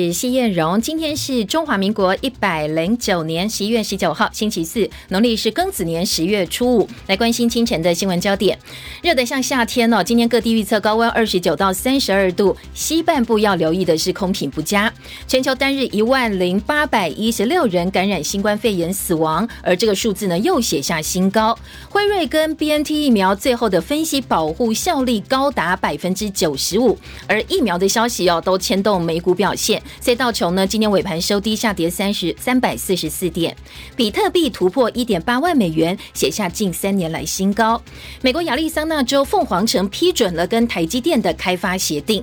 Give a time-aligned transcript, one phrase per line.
[0.00, 6.88] 是谢艳荣，今天是中华民国一百零九年十一月十九号，星期四，农历是庚子年十月初五。
[7.06, 8.58] 来关心清晨的新闻焦点，
[9.02, 10.02] 热得像夏天哦。
[10.02, 14.90] 今天各地预测高温二十九到三十二度，西半部要留意的是空品不佳。
[15.28, 21.56] 全球单日一万零八百一十六人感染新冠肺炎死亡，而这个数字呢又写下新高。
[21.90, 26.96] 辉瑞跟 B N T 疫苗最后的分析保护效力高达百分之九十五，
[27.26, 29.82] 而疫苗的消息哦都牵动美股表现。
[30.00, 33.56] 所以道琼呢，今天尾盘收低下跌三十三百四十四点，
[33.96, 37.80] 比特币突破一点八万美元，写下近三年来新高。
[38.20, 42.22] 美国亚利桑那州凤凰城批准了跟台积电的开发协定。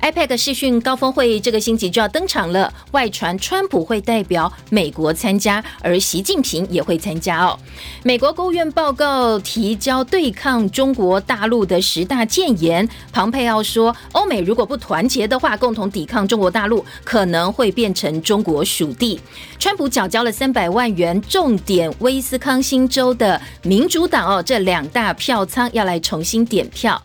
[0.00, 7.58] iPad 视讯高峰会这个星期就要登场了，外传川普会代表美国参加，而习近平也会参加哦。
[8.04, 19.18] 美国国务院报告提交对抗中国大陆的十大谏言，庞佩奥说，欧美如果不团结的话，共同抵抗中国大陆，可能会变成中国属地。
[19.58, 27.02] 川普缴交了三百万元，重点威斯康星州的民主党哦，这两大票仓要来重新点票。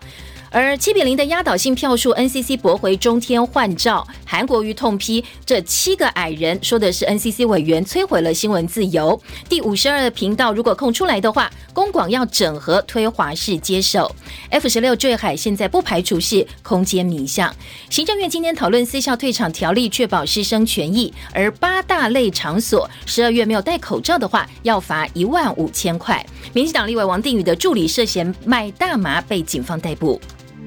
[0.55, 9.19] 而七比零的压倒性票数，NCC 驳回中天换照，韩国瑜痛批这七个矮人，说的是 NCC 委员摧毁了新闻自由。
[9.49, 14.15] 第五十二频道如果空出来的话，公广要整合推华视接手。
[14.51, 17.51] F 十六坠海，现在不排除是空间迷向。
[17.89, 21.11] 行政院今天讨论私校退场条例，确保师生权益。
[21.33, 26.23] 而八大类场所十二月没有戴口罩的话，要罚一万五千块。
[26.53, 30.21] 民进党立委王定宇的助理涉嫌卖大麻，被警方逮捕。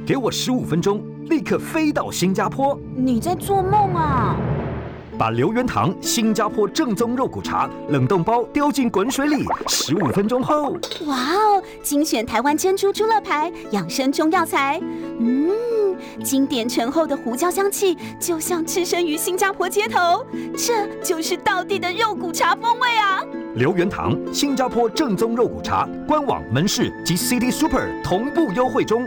[0.07, 2.79] 给我十五分钟，立刻飞到新加坡。
[2.95, 4.37] 你在做梦啊！
[5.19, 11.63] 把刘元堂新加坡正宗肉骨茶冷冻包丢进滚水里，十五分钟后，哇哦！
[11.83, 14.81] 精选台湾珍珠猪肋排，养生中药材。
[15.19, 15.51] 嗯，
[16.23, 20.25] 经典醇厚的胡椒香气，就像置身于新加坡街头。
[20.57, 23.25] 这就是道地的肉骨茶风味啊！
[23.57, 29.05] 刘元堂新加坡正宗肉骨茶官网门市及 City Super 同步优惠中。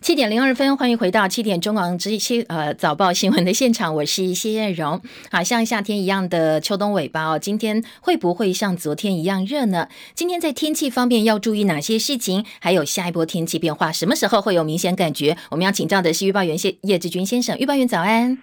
[0.00, 5.00] 七点零二分，欢迎回到七点中广之七呃早报新闻的现场，我是谢艳荣。
[5.30, 9.88] 好像夏天一样的秋冬尾巴哦，今天会不会像昨天一样热呢？
[10.14, 12.44] 今天在天气方面要注意哪些事情？
[12.60, 15.36] 还有下一波天气变化，什么时候会有明显感觉？
[15.50, 18.38] 我们要请教的是预报员谢叶志军先生，预报员早安。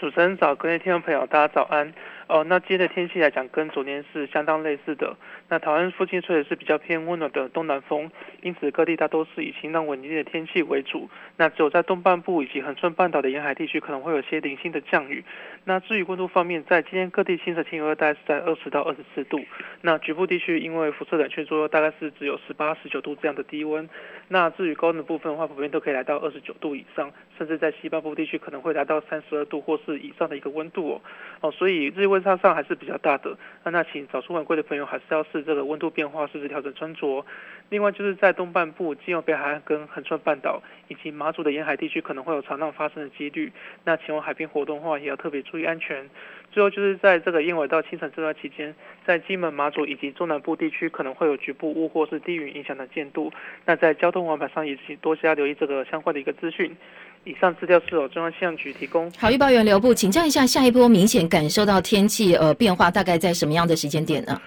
[0.00, 1.92] 主持人早，各位听众朋友，大家早安。
[2.28, 5.14] 哦，那今天的天气来讲，跟昨天是相当类似的。
[5.52, 11.10] 那台湾附近吹的是比较偏温暖的东南风，因此各地大都是以晴朗稳定的天气为主。
[11.36, 15.22] 那只有在东半部以及恒春半岛的沿海地区可能会有些零星的降雨。
[15.64, 19.44] 那至于温度方面，在今天各地清晨气温大概是在二十到二十四度。
[19.82, 23.86] 那局部地区因为辐射冷却作用，大概是只有十八、十九度这样的低温。
[24.28, 31.00] 那至于高温的部分的话，普遍都可以来到二十九度以上，甚至在西半部地区可能会达到三十二度或是以上的一个温度哦。
[31.42, 33.36] 哦，所以日温差上还是比较大的。
[33.64, 37.24] 那那请早出晚归的朋友还是要这个温度变化，适时调整穿着。
[37.70, 43.50] 另外就是在东半部、金澳北海岸跟横川半岛以及马祖的沿海地区可能会有长浪发生的几率。
[43.84, 46.08] 那前往海边活动的话，也要特别注意安全。
[46.50, 48.74] 最后就是在这个夜晚到清晨这段期间，
[49.06, 53.32] 在金门、马祖以及中南部地区可能会有局部雾或是低云影响的见度。
[53.64, 56.76] 那在交通往返上也请多加留意这个相关的一个资讯。
[57.24, 59.10] 以上资料是由中央气象局提供。
[59.12, 64.38] 好，预报员刘部，请教一下，下一波明显感受到天气呃变化，大概在什么样的时间点呢？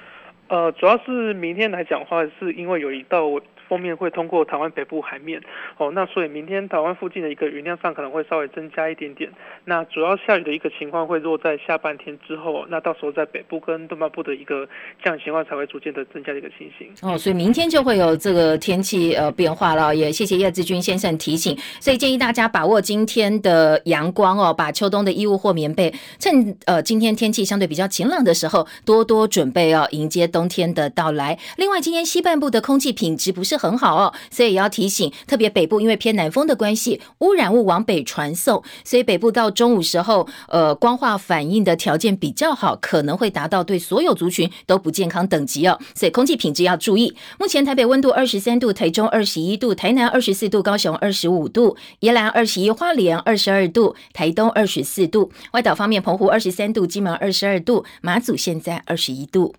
[0.47, 3.25] 呃，主要是明天来讲话，是因为有一道。
[3.67, 5.41] 封面会通过台湾北部海面，
[5.77, 9.29] 哦，那所以明天台湾附近的一个云量上可能会稍微增加一点点。
[9.65, 14.67] 那主要下雨的一个情况会落在下半天之后，那到时候在北部跟东半部的一个
[15.03, 16.87] 降雨情况才会逐渐的增加的一个情形。
[17.01, 19.95] 哦，所以明天就会有这个天气呃变化了。
[19.95, 31.37] 也谢谢叶志军先生提醒，所以建议大家把握今天的阳光哦，把秋冬的衣物或棉被，趁呃今天天气相对比较晴朗的时候，多多准备哦，迎接冬天的到来。
[31.57, 33.54] 另外，今天西半部的空气品质不是。
[33.57, 47.15] 很好哦，所以也要提醒，特别北部因为偏南风的关系，污染物往北传送，所以北部到中午时候，呃，光化反应的条件比较好，可能会达到对所有族群都不健康等级哦，所以空气品质要注意。
[47.39, 55.31] 目前台北温度二十三度，台中二十一度，台南二十四度，高雄二十五度，宜兰二十一，花莲二十二度，台东二十四度。
[55.53, 59.53] 外岛方面，澎湖二十三度，金门二十二度，马祖现在二十一度。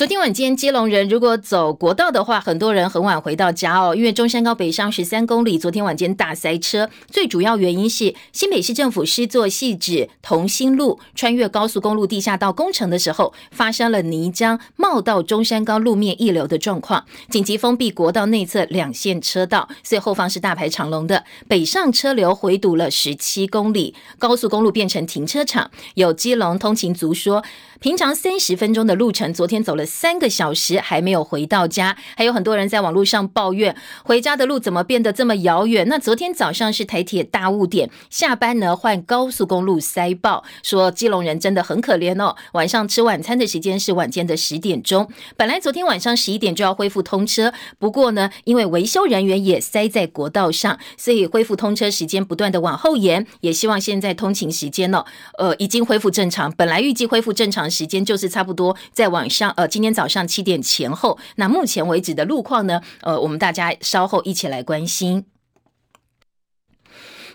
[0.00, 6.88] 昨天晚间，基隆人如果走国道的话，很多人很晚回到家哦，因为中山高北上十三公里，昨天晚间大塞车。
[7.10, 25.70] 最主要原因是新北市政府施作细致同心路穿越高速公路地下道工程的时候，发生了泥浆冒到中山高路面溢流的状况，紧急封闭国道内侧两线车道，所以后方是大排长龙的，北上车流回堵了十七公里，高速公路变成停车场。
[25.96, 27.44] 有基隆通勤族说。
[27.80, 35.88] 平常三十分钟的路程，昨天走了三个小时还没有回到家，还有很多人在网络上抱怨回家的路怎么变得这么遥远。
[35.88, 42.36] 那昨天早上是台铁大雾点，下班呢换高速公路塞爆，说基隆人真的很可怜哦。
[42.52, 53.26] 晚上吃晚餐的时间是晚间的十点钟，本来昨天晚上十一点就要恢复通车，不过呢因为维修人员也塞在国道上，所以恢复通车时间不断的往后延。
[53.40, 55.04] 也希望现在通勤时间呢，
[55.38, 57.70] 呃已经恢复正常，本来预计恢复正常。
[57.70, 61.18] 时间就是差不多在晚上，呃，今天早上七点前后。
[61.36, 62.82] 那目前为止的路况呢？
[63.00, 65.24] 呃，我们大家稍后一起来关心。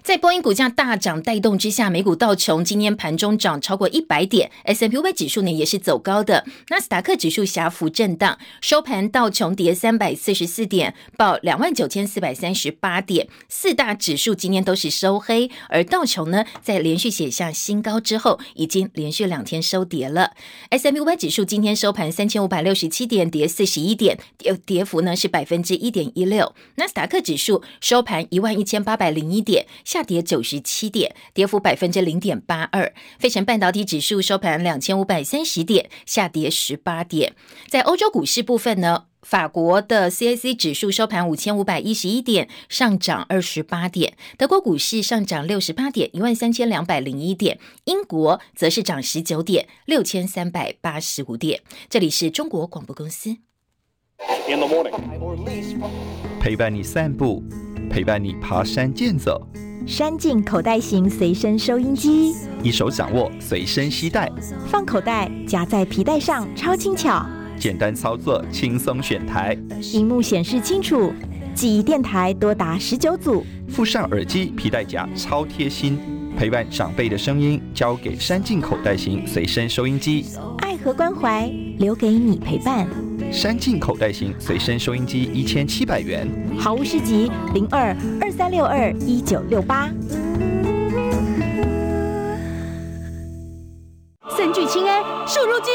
[0.05, 20.33] 在波音股价大涨带动之下，美股道琼今天盘中涨超过一百点，S M P 五百指数呢也是走高的，纳斯达克指数狭幅震荡，收盘道琼跌三百四十四点，报两万九千四百三十八点，四大指数今天都是收黑，而道琼呢在连续写下新高之后，已经连续两天收跌了
[20.69, 29.65] ，S M P 五百指数今天收盘三千五百六十七点，跌四十一点，跌跌幅呢是百分之一点一六，纳斯达克指数收盘一万一千八百零一点。
[29.95, 32.93] 下跌九十七点，跌幅百分之零点八二。
[33.17, 37.33] 费城半导体指数收盘两千五百三十点，下跌十八点。
[37.69, 44.17] 在欧洲股市部分呢，法国的 CAC 指数收盘五千五百一十一点，上涨二十八点。
[44.37, 47.57] 德国股市上涨六十八点，一万三千两百零一点。
[47.85, 51.61] 英国则是涨十九点，六千三百八十五点。
[51.89, 53.37] 这里是中国广播公司。
[56.41, 57.41] 陪伴你散步，
[57.89, 59.41] 陪伴你爬山健走。
[59.85, 62.33] 山进口袋型随身收音机，
[62.63, 64.31] 一手掌握，随身携带，
[64.67, 67.23] 放口袋夹在皮带上，超轻巧。
[67.59, 69.55] 简单操作，轻松选台，
[69.93, 71.13] 荧幕显示清楚，
[71.53, 73.45] 记忆电台多达十九组。
[73.69, 75.99] 附上耳机，皮带夹超贴心，
[76.37, 80.25] 陪伴长辈的声音交给山进口袋型随身收音机，
[80.59, 81.49] 爱和关怀
[81.79, 82.85] 留给你陪伴。
[83.31, 86.27] 山进口袋型随身收音机一千七百元，
[86.59, 89.89] 好物市集零二二三六二一九六八。
[94.37, 95.73] 三聚氰胺瘦肉精、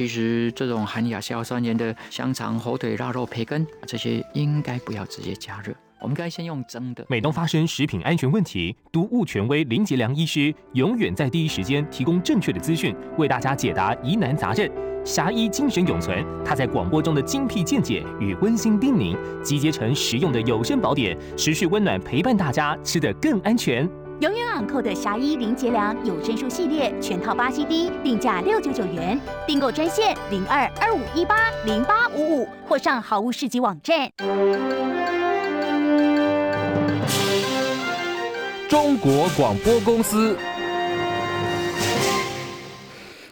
[0.00, 5.74] 其实这种含亚硝酸盐的香肠、火腿、腊肉、培根，这些应该不要直接加热。
[6.00, 7.04] 我们该先用蒸的。
[7.10, 14.66] 每当发生食品安全问题，毒物权威林杰良医师永远在第一时间提供正确的资讯，为大家解答疑难杂症。
[15.04, 23.86] 侠医精神永存，他在广播中的精辟见解与温馨叮咛，集结成实用的有声宝典，持续温暖陪伴大家，吃得更安全。
[24.20, 34.10] 永远昂扣的侠医林杰良有声书系列全套八 CD，定价六九九元，订购专线零二二五一八零八五五，或上好物市集网站。
[38.68, 40.36] 中国广播公司。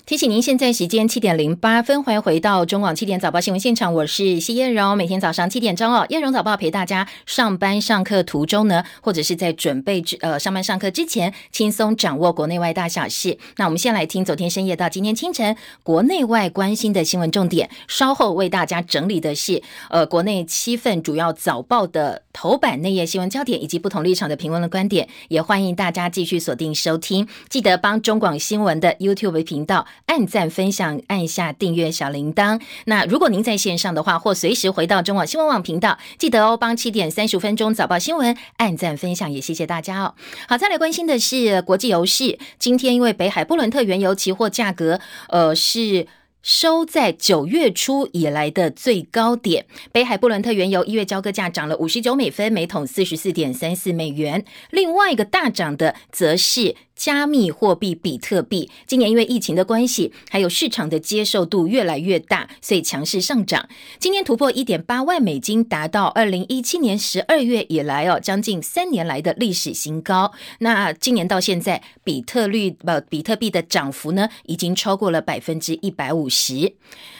[0.08, 4.96] 提醒您，现在时间七点零八分，欢迎回到中广七点早报新闻现场，我是谢燕荣。
[4.96, 13.37] 每天早上七点钟哦，燕荣早报陪大家上班上课途中呢，或者是在准备之呃上班上课之前，轻松掌握国内外大小事。
[13.58, 25.09] 那我们先来听昨天深夜到今天清晨国内外关心的新闻重点，稍后为大家整理的是呃国内七份主要早报的头版内页新闻焦点，以及不同立场的评论的观点。
[25.26, 29.88] 也欢迎大家继续锁定收听，记得帮中广新闻的 YouTube 频道。
[30.07, 32.61] 按赞、分享，按下订阅小铃铛。
[32.85, 40.14] 那如果您在线上的话，或随时回到中网新闻网频道，记得哦，帮七点三十五分钟早报新闻按赞分享，也谢谢大家哦。
[40.47, 46.07] 好，再来关心的是国际油市，今天因为北海布伦特原油期货价格，呃是。
[46.49, 54.43] 收在九月初以来的最高点，北海布伦特原油一月交割价涨了五十九美分，每桶四十四点三四美元。
[54.71, 56.75] 另外一个大涨的，则是。
[56.99, 63.69] 加密货币比特币今年因为疫情的关系，还有市场的接受度越来越大，所以强势上涨。
[64.00, 70.33] 今年突破一点八万美金，达到二零一七年十二月以来哦，将近三年来的历史新高。
[70.59, 76.75] 那今年到现在，比特率呃比特币的涨幅呢，已经超过了百分之一百五十。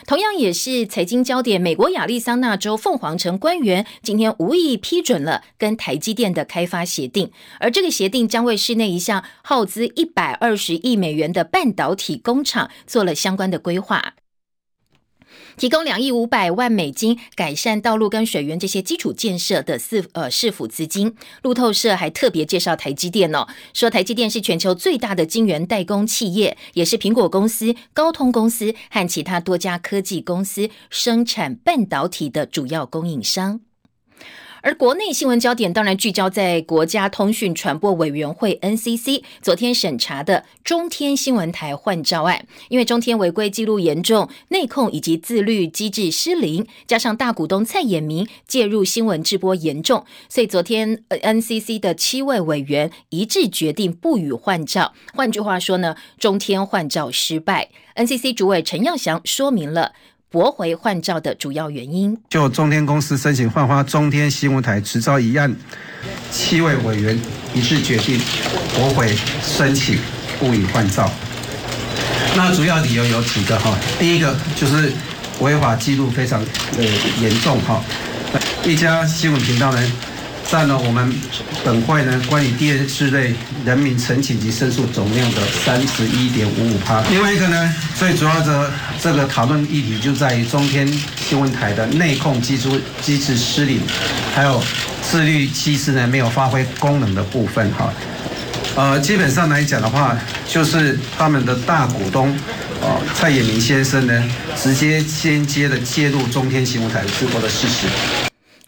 [0.05, 7.31] 同样也是财经焦点，美国亚利桑那州凤凰城官员今天无意批准了跟台积电的开发协定，
[7.61, 14.15] 而这个协定将为室内一项耗资一百二十亿美元的半导体工厂做了相关的规划。
[15.57, 21.15] 提供两亿五百万美金改善道路跟水源这些基础建设的市呃市府资金。
[21.43, 33.59] 路透社还特别介绍台积电哦，说台积电是全球最大的晶圆代工企业，也是苹果公司、高通公司和其他多家科技公司生产半导体的主要供应商。
[34.61, 54.93] 而国内新闻焦点当然聚焦在国家通讯传播委员会 NCC 昨天审查的中天新闻台换照案，因为中天违规记录严重、内控以及自律机制失灵，加上大股东蔡衍明介入新闻直播严重，所以昨天 NCC 的七位委员一致决定不予换照。
[55.13, 57.69] 换句话说呢，中天换照失败。
[57.95, 59.93] NCC 主委陈耀祥说明了。
[60.31, 65.51] 驳回换照的主要原因，就中天公司申请换发中天新闻台执照一案，
[66.29, 67.19] 七位委员
[67.55, 68.21] 一致决定
[68.75, 69.97] 驳回申请，
[70.39, 71.11] 不予换照。
[72.35, 74.93] 那主要理由有几个哈，第一个就是
[75.39, 76.39] 违法记录非常
[76.77, 76.83] 的
[77.19, 77.83] 严重哈，
[78.63, 79.91] 一家新闻频道呢。
[80.49, 81.13] 占了我们
[81.63, 87.01] 本会呢关于电视类人民申请及申诉总量的三十一点五五趴。
[87.11, 90.87] 另外一个呢，最主要的这个讨论议题就在于中天
[91.17, 92.67] 新闻台的内控机制
[92.99, 93.79] 机制失灵，
[94.33, 94.59] 还有
[95.03, 97.93] 自律机制呢没有发挥功能的部分哈。
[98.75, 102.35] 呃，基本上来讲的话，就是他们的大股东
[102.81, 104.23] 哦蔡衍明先生呢，
[104.59, 107.85] 直接间接的介入中天新闻台直播的事实。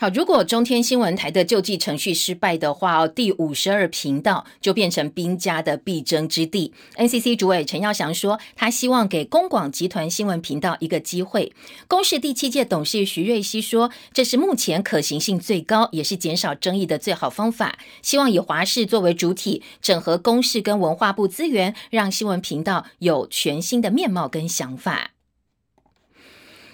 [0.01, 6.74] 好，如果中天新闻台的救济程序失败的话，哦，第五十二频道就变成兵家的必争之地。
[6.96, 11.53] NCC 主委陈耀祥说，他希望给公广集团新闻频道一个机会。
[11.88, 17.77] 公视第七届董事徐瑞熙说，这是目前可行性最高，也是减少争议的最好方法。
[18.01, 25.12] 希望以华视作为主体，整合公视跟文化部资源，让新闻频道有全新的面貌跟想法。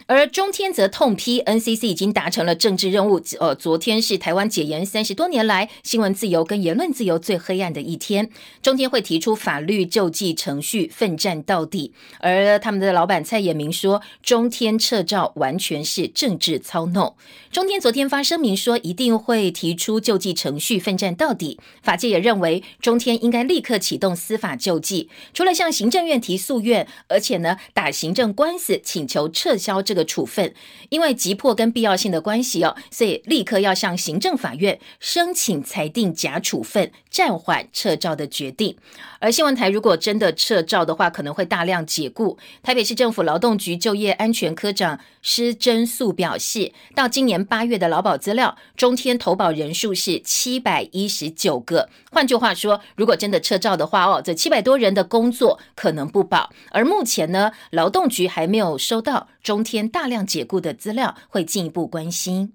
[0.07, 3.21] 而中天则痛批 NCC 已经达成了政治任务。
[3.41, 8.29] 呃，昨天是台湾解严三十多年来新闻自由跟言论自由最黑暗的一天。
[8.61, 11.91] 中天会提出法律救济程序，奋战到底。
[12.19, 17.13] 而他们的老板蔡衍明说，中天撤照完全是政治操弄。
[17.51, 21.59] 中天昨天发声明说，一定会提出救济程序，奋战到底。
[21.83, 29.96] 法界也认为，中天应该立刻启动司法救济，除了向行政院提诉愿，而且呢打行政官司，请求撤销这。
[29.97, 30.53] 的处分，
[30.89, 38.77] 因为急迫跟必要性的关系哦，所以立刻要向行政法院申请裁定假处分、暂缓撤照的决定。
[39.17, 42.37] 而新闻台如果真的撤照的话，可能会大量解雇。
[42.61, 51.89] 台北市政府劳动局就业安全科长施真素表示，到今年八月的劳保资料，中天投保人数是七百一十九个。
[52.11, 56.51] 换句话说，如果真的撤照的话哦，这七百多人的工作可能不保。
[56.69, 59.87] 而目前呢，劳动局还没有收到中天。
[59.89, 62.53] 大量解雇的资料会进一步关心。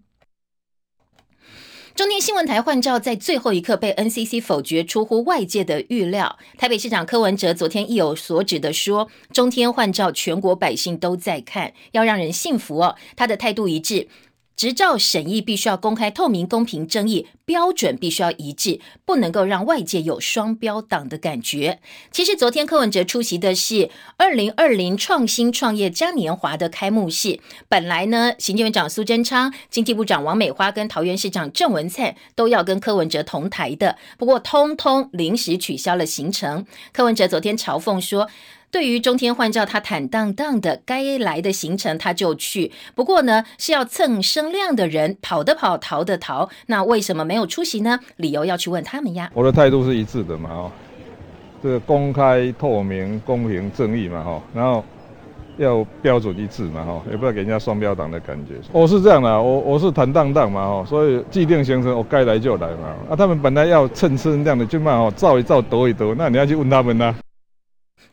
[1.95, 6.39] 中天新闻台换照在最后一刻被 NCC 否决，出乎外界的预料。
[6.57, 14.09] 台北市长柯文哲昨天意有所指的说：“中天换照，全国百姓都在看，要让人信服哦。”他的态度一致。
[14.63, 21.81] 执照审议必须要公开、透明、公平、正义，标准必须要一致，不能够让外界有双标党的感觉。
[22.13, 36.65] 其实昨天柯文哲出席的是二零二零创新创业嘉年华的开幕式，本来呢，行政院长苏贞昌、经济部长王美花跟桃园市长郑文灿都要跟柯文哲同台的，不过通通临时取消了行程。
[36.93, 38.29] 柯文哲昨天嘲讽说。
[38.73, 42.73] 对于中天换照，他坦荡荡的，该来的行程他就去。
[42.95, 46.49] 不过呢，是要蹭声量的人，跑的跑，逃的逃。
[46.69, 48.01] 那为什么没有出席呢？
[48.17, 49.31] 理由要去问他们呀。
[49.35, 50.73] 我的态度是一致的嘛，哦，
[51.63, 54.83] 这个公开、透明、公平、正义嘛，哈，然后
[55.59, 58.55] 要标准一致嘛，哈，也不要给人家双标党的感觉。
[58.73, 62.97] 我是这样的，我我是坦荡荡嘛，哈，所以既定行程我该来就来嘛。
[63.11, 67.15] 啊，他们本来要蹭声量的，就嘛，哦，照一照，抖一抖，那你要去问他们呐。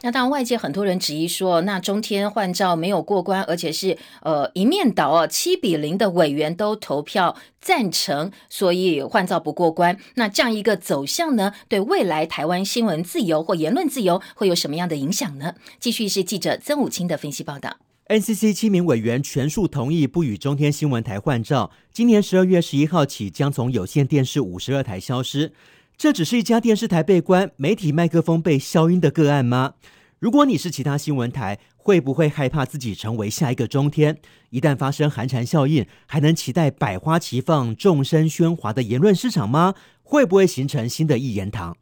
[0.02, 9.98] 那当然，外界很多人质疑说，那中天换照没有过关，而且是呃一面倒哦，七比零的委员都投票赞成，所以换照不过关。
[10.16, 15.56] 那这样一个走向呢，对未来台湾新闻自由或言论自由会有什么样的影响呢？
[15.80, 17.76] 继续是记者曾武清的分析报道。
[18.08, 25.52] NCC 七名委员全数同意不与中天新闻台换照，今年十二月十一号起将从有线电视五十二台消失。
[26.00, 29.74] 这只是一家电视台被关、媒体麦克风被消音的个案吗？
[30.18, 34.18] 如果你是其他新闻台，会不会害怕自己成为下一个中天？
[34.50, 39.76] 一旦发生寒蝉效应，还能期待百花齐放、众声喧哗的言论市场吗？
[40.02, 41.76] 会不会形成新的一言堂？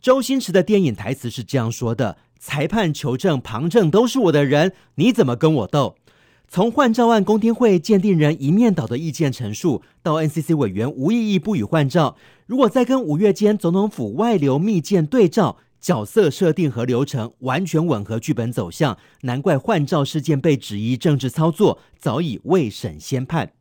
[0.00, 5.96] 周星驰的电影台词是这样说的：“裁判、求证、旁证都是我的人，你怎么跟我斗？”
[6.52, 23.52] 从换照案公听会鉴定人一面倒的意见陈述，到 NCC 委员无异议不予换照，如果再跟五月间总统府外流密件对照，角色设定和流程完全吻合剧本走向，难怪换照事件被质疑政治操作，早已未审先判。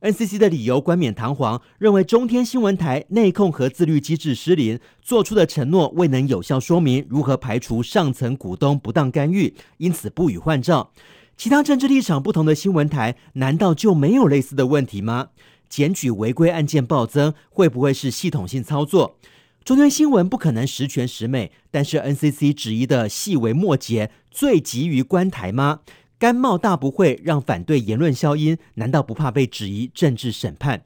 [0.00, 10.90] NCC 的理由冠冕堂皇，认为中天新闻台内控和自律机制失灵，做出的承诺未能有效说明如何排除上层股东不当干预，因此不予换照。
[11.36, 15.28] 其他政治立场不同的新闻台，难道就没有类似的问题吗？
[15.68, 19.16] 检举违规案件暴增，会不会是系统性操作？
[19.64, 25.80] 中天新闻不可能十全十美，但是 NCC 质疑的细微末节，最急于观台吗？
[26.18, 30.84] 甘冒大不会让反对言论消音，难道不怕被质疑政治审判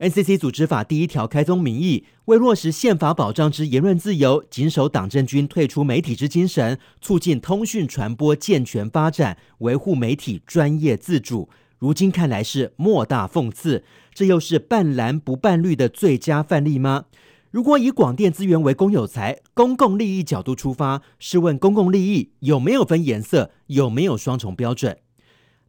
[0.00, 11.48] ？NCC 组织法第一条开宗明义，为落实宪法保障之言论自由，谨守党政军退出媒体之精神，促进通讯传播健全发展，维护媒体专业自主。
[11.78, 17.04] 如今看来是莫大讽刺，这又是半蓝不半绿的最佳范例吗？
[17.50, 23.52] 如果以广电资源为公有财、公共利益角度出发，试问公共利益有没有分颜色？
[23.68, 24.98] 有没有双重标准？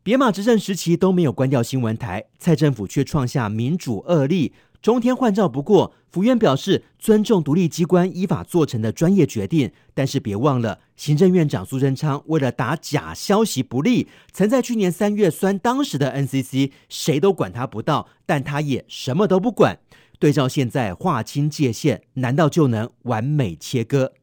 [0.06, 4.54] 别马执政时期都没有关掉新闻台，蔡政府却创下民主恶例。
[4.80, 19.80] 中天换照不过，府院表示尊重独立机关依法做成的专业决定，但是别忘了，行政院长苏贞昌为了打假消息不利，曾在去年三月酸当时的 NCC，谁都管他不到，但他也什么都不管。
[20.20, 24.14] 对照现在划清界限，难道就能完美切割？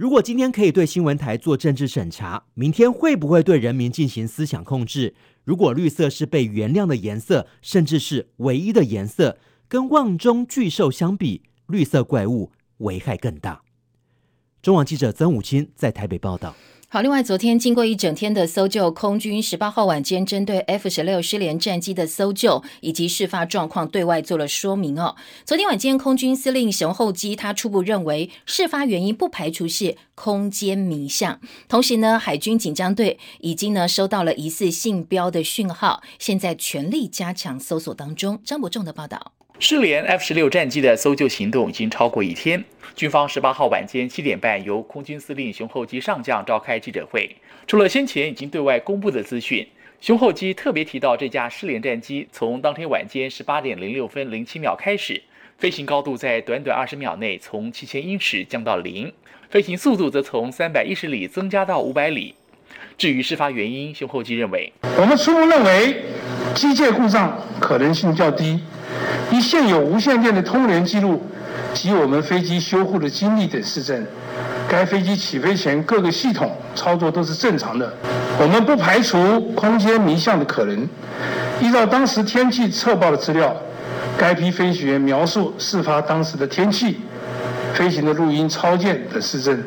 [0.00, 5.14] 如果今天可以对新闻台做政治审查，明天会不会对人民进行思想控制？
[5.44, 9.36] 如果绿色是被原谅的颜色，甚至是唯一的颜色，
[9.68, 13.60] 跟望中巨兽相比，绿色怪物危害更大。
[14.62, 16.56] 中网记者曾武清在台北报道。
[16.92, 25.14] 好，另外，昨天经过一整天的搜救，空军十八号晚间针对 F 十六失联战机的搜救以及事发状况对外做了说明哦。
[25.44, 38.40] 昨天晚间，空军司令熊厚基他初步认为事发原因不排除是空间迷向，同时呢，海军紧张队已经呢收到了疑似信标的讯号，现在全力加强搜索当中。
[38.44, 39.34] 张伯仲的报道。
[39.62, 42.64] 失联 F 十六战机的搜救行动已经超过一天。
[42.96, 47.30] 军方十八号晚间七点半由空军司令熊厚基上将召开记者会，
[47.66, 49.68] 除了先前已经对外公布的资讯，
[50.00, 55.22] 熊厚基特别提到这架失联战机从当天晚间十八点零六分零七秒开始，
[55.58, 59.12] 飞行高度在短短二十秒内从七千英尺降到零，
[59.50, 62.34] 飞行速度则从三百一十里增加到五百里。
[63.00, 66.04] 至于事发原因，熊厚基认为，我们初步认为
[66.54, 68.60] 机械故障可能性较低。
[69.30, 71.26] 以现有无线电的通联记录
[71.72, 74.06] 及我们飞机修护的经历等事证，
[74.68, 77.90] 该飞机起飞前各个系统操作都是正常的。
[78.38, 80.86] 我们不排除空间迷向的可能。
[81.58, 83.56] 依照当时天气测报的资料，
[84.18, 87.00] 该批飞行员描述事发当时的天气、
[87.72, 89.64] 飞行的录音超舰等事证。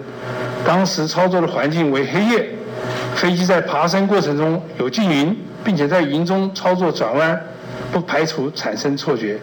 [0.63, 2.50] 当时操作的环境为黑夜，
[3.15, 7.41] 飞机在爬升过程中有进云，并且在云中操作转弯。
[7.91, 9.38] 不排除产生错觉，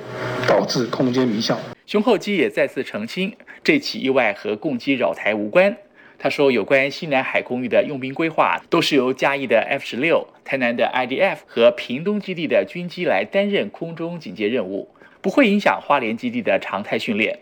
[0.47, 1.57] 导致空间迷向。
[1.87, 5.77] 熊厚基也再次澄清，这起意外和共机扰台无关。
[6.19, 14.89] 他说，有关西南海空域的用兵规划，都是由嘉义的 F 十六、台南的 IDF 和屏东基地的军机来担任空中警戒任务，
[15.21, 17.39] 不会影响花莲基地的常态训练。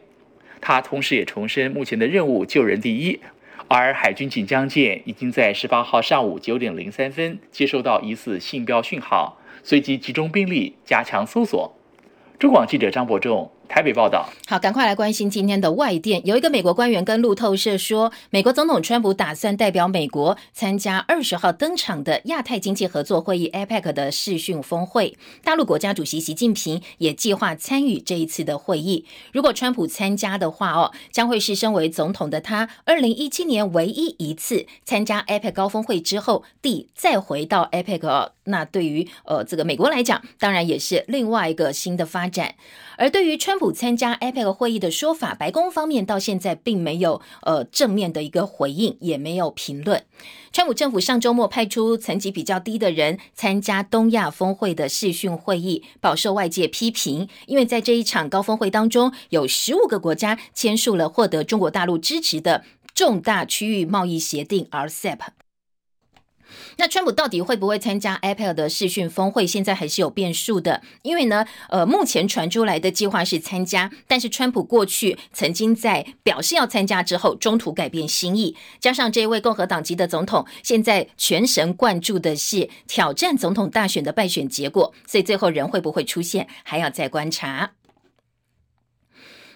[0.61, 3.19] 他同时也重申，目前的任务救人第一。
[3.68, 9.38] 而海军锦江舰已经在十八号上午九点零三分接收到疑似信标讯号。
[9.62, 11.74] 随即集中兵力加强搜索。
[12.38, 13.50] 中广记者张伯仲。
[13.68, 16.26] 台北报道，好，赶快来关心今天的外电。
[16.26, 25.16] 有一个美国官员跟路透社说，美国总统川普打算代表美国参加二十号登场的亚太经济合作会议 （APEC） 的视讯峰会。
[25.44, 29.04] 大陆国家主席习近平也计划参与这一次的会议。
[29.33, 38.33] 如果川普参加的话，哦，将会是身为总统的他二零一七年唯一一次参加 APEC 高峰会之后，第再回到 APEC 哦。
[38.44, 42.54] 那对于呃这个美国来讲，当然也是另外一个新的发展。
[42.96, 50.05] 而对于川普参加 APEC 会议的说法，白宫方面到现在并没有呃正面的一个回应，也没有评论。
[50.53, 65.38] 川普政府上周末派出层级比较低的人参加东亚峰会的视讯会议，饱受外界批评，因为在这一场高峰会当中，有十五个国家签署了获得中国大陆支持的重大区域贸易协定 RCEP。
[66.77, 69.49] 那川普到底会不会参加 Apple 的视讯峰会？
[69.49, 87.78] 现在还是有变数的，因为呢，呃，目前传出来的计划是参加，但是川普过去曾经在表示要参加之后，中途改变心意，加上这一位共和党籍的总统现在全神贯注的是挑战总统大选的败选结果，所以最后人会不会出现，还要再观察。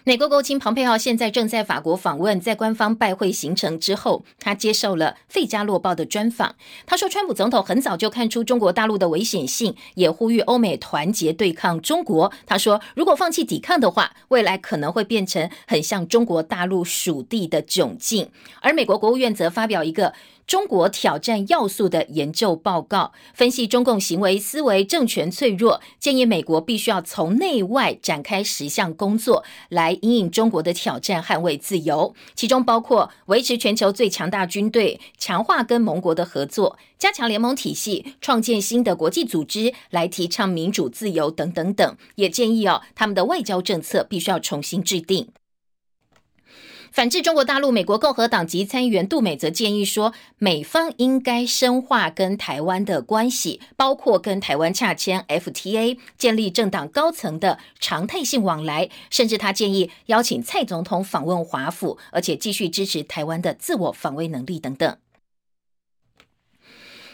[0.05, 6.57] 美国国务卿庞佩奥现在正在法国访问，在官方拜会行程之后，他接受了《费加洛报》的专访。
[6.85, 12.29] 他说，川普总统很早就看出中国大陆的危险性，也呼吁欧美团结对抗中国。
[12.45, 18.29] 他说，如果放弃抵抗的话，未来可能会变成很像中国大陆属地的窘境。
[18.59, 20.13] 而美国国务院则发表一个。
[20.45, 32.13] 中国挑战要素的研究报告分析中共行为思维政权脆弱，建议美国必须要从内外展开十项工作来应应中国的挑战，捍卫自由。
[32.35, 41.97] 其中包括维持全球最强大军队，强化跟盟国的合作，加强联盟体系，创建新的国际组织来提倡民主自由等等等。
[42.15, 45.29] 也建议哦，他们的外交政策必须要重新制定。
[46.93, 64.95] 反制中国大陆，美国共和党籍参议员杜美则建议说，美方应该深化跟台湾的关系，包括跟台湾洽签 FTA，建立政党高层的常态性往来，甚至他建议邀请蔡总统访问华府，而且继续支持台湾的自我防卫能力等等。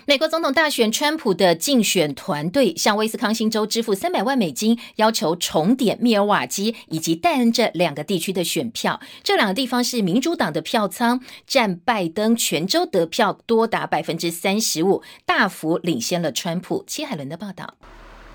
[0.09, 8.99] 美国总统大选，川普的竞选团队向威斯康星州支付三百万美金，要求重点密尔瓦基以及戴恩这两个地区的选票。
[9.21, 16.83] 这两个地方是民主党的票仓，占拜登全州得票多达百分之三十五，大幅领先了川普。
[16.87, 17.75] 戚海伦的报道。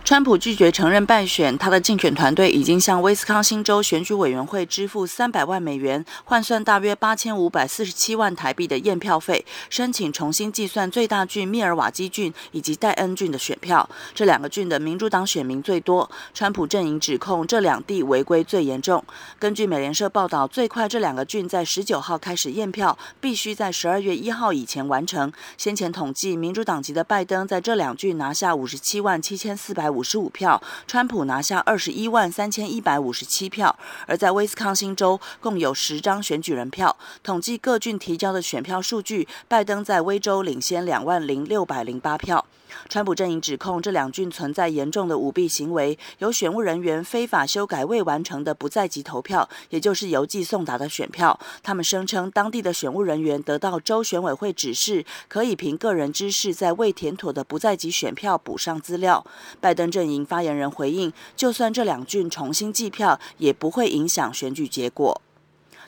[0.05, 13.89] 川普拒绝承认败选，他的竞选团队已经向威斯康星州选举委员会支付三百万美元，换算大约八千五百四十七万台币的验票费，申请重新计算最大郡密尔瓦基郡以及戴恩郡的选票。
[14.15, 19.03] 这两个郡的民主党选民最多，川普阵营指控这两地违规最严重。
[19.39, 25.33] 根据美联社报道，最快这两个郡在十九号开始验票，必须在十二月一号以前完成。
[25.57, 29.94] 先前统计，民主党籍的拜登在这两郡拿下五十七万七千四百。
[29.95, 33.79] 五十五票，川普拿下二十一万三千一百五十七票。
[34.07, 36.97] 而在威斯康星州，共有十张选举人票。
[37.23, 42.45] 统计各郡提交的选票数据，拜登在威州领先两万零六百零八票。
[42.89, 51.39] 川普阵营指控这两郡存在严重的舞弊行为，由选务人员非法修改未完成的不在籍投票，也就是邮寄送达的选票。
[51.63, 59.27] 他们声称，当地的选务人员得到州选委会指示，可以凭个人知识在未填妥的不在籍选票补上资料。
[59.61, 65.21] 拜登阵营发言人回应，就算这两郡重新计票，也不会影响选举结果。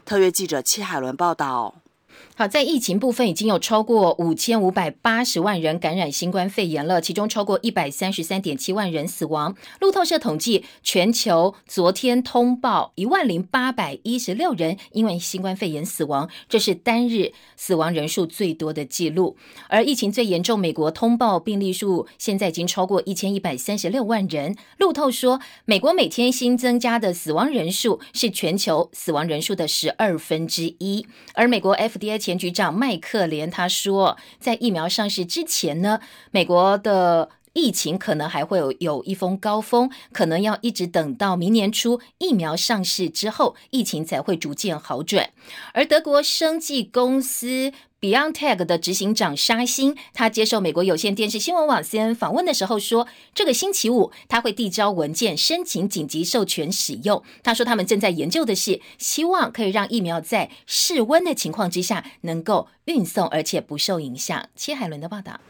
[0.05, 1.75] 特约记者戚海伦报道。
[2.39, 9.57] 好，在疫情部分，已经有超过五千五百八十万人感染新冠肺炎了，其中超过一百三十三点七万人死亡。
[9.81, 19.39] 路透社统计，全球昨天通报一万零八百一十六人因为新冠肺炎死亡，这是单日死亡人数最多的记录。
[19.71, 24.55] 而疫情最严重，美国通报病例数现在已经超过一千一百三十六万人。
[24.77, 31.07] 路透说，美国每天新增加的死亡人数是全球死亡人数的十二分之一。
[31.33, 32.26] 而美国 FDA。
[32.27, 36.01] 前局长麦克连他说，在疫苗上市之前呢，
[36.33, 45.31] 美国的疫情可能还会有有一峰高峰，可能要一直等到明年初疫苗上市之后，疫情才会逐渐好转。
[45.73, 47.73] 而德国生技公司。
[48.07, 57.21] BeyondTech 的执行长沙欣，他接受美国有线电视新闻网 CNN 访问的时候说，这个星期五他会递交文件申请紧急授权使用。
[57.43, 64.49] 他说，他们正在研究的是，希望可以让疫苗在室温的情况之下能够运送，而且不受影响。
[64.55, 65.41] 切海伦的报道。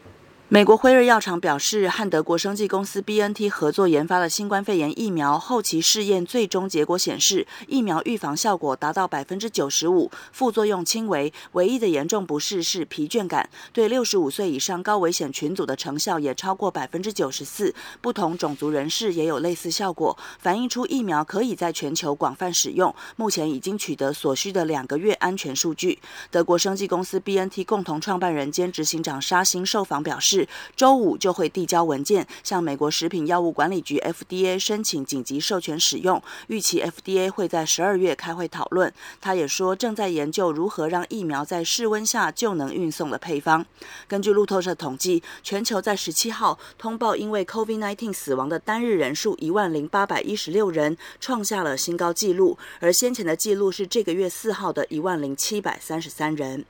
[0.49, 13.49] 美国辉瑞药厂表示，和德国生技公司 BNT 合作研发的新冠肺炎疫苗后期试验最终结果显示，疫苗预防效果达到百分之九十五，副作用轻微，唯一的严重不适是疲倦感。
[13.73, 22.95] 对六十五岁以上高危险群组的成效也超过百分之九十四，不同种族人士也有类似效果，反映出疫苗可以在全球广泛使用。
[23.17, 25.99] 目前已经取得所需的两个月安全数据。
[26.31, 30.36] 德国生技公司 BNT 共同创办人兼执行长沙欣受访表示。
[30.75, 36.21] 周五就会递交文件，向美国食品药物管理局 FDA 申请紧急授权使用。
[36.47, 38.93] 预期 FDA 会在十二月开会讨论。
[39.21, 43.65] 他也说，正在研究如何让疫苗在室温下就能运送的配方。
[44.07, 52.57] 根据路透社统计，全球在十七号通报因为 COVID-19 死亡的单日人数一万零八百一十六人，创下了新高纪录。
[52.79, 56.65] 而先前的记录是这个月四号的一万零七百三十三人。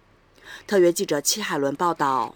[0.65, 2.35] 特约记者戚海伦报道。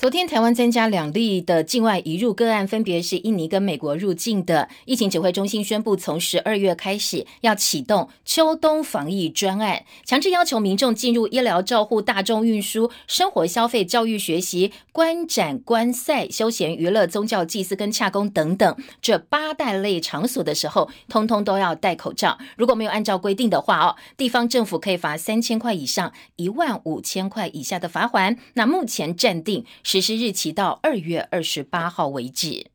[0.00, 4.66] 昨天台湾增加两例的境外移入个案，分别是印尼跟美国入境的。
[4.86, 22.38] 疫情指挥中心宣布，从十二月开始要启动秋冬防疫专案，强制要求民众进入医疗照护、大众运输、生活消费、教育学习、观展观赛、休闲娱乐、宗教祭祀跟洽公等等这八大类场所的时候，通通都要戴口罩。
[22.56, 28.38] 如果没有按照规定的话哦，地方政府可以罚三千块以上一万五千块以下的罚款。
[28.54, 29.66] 那目前暂定。
[29.90, 32.66] 实施日期到二月二十八号为止。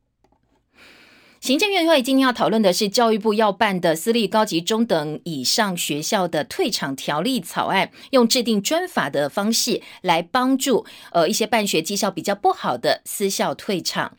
[1.40, 14.18] 行政院会今天要讨论的是教育部要办的私立高级中等以上学校的退场条例草案，用制定专法的方式来帮助呃一些办学绩效比较不好的私校退场。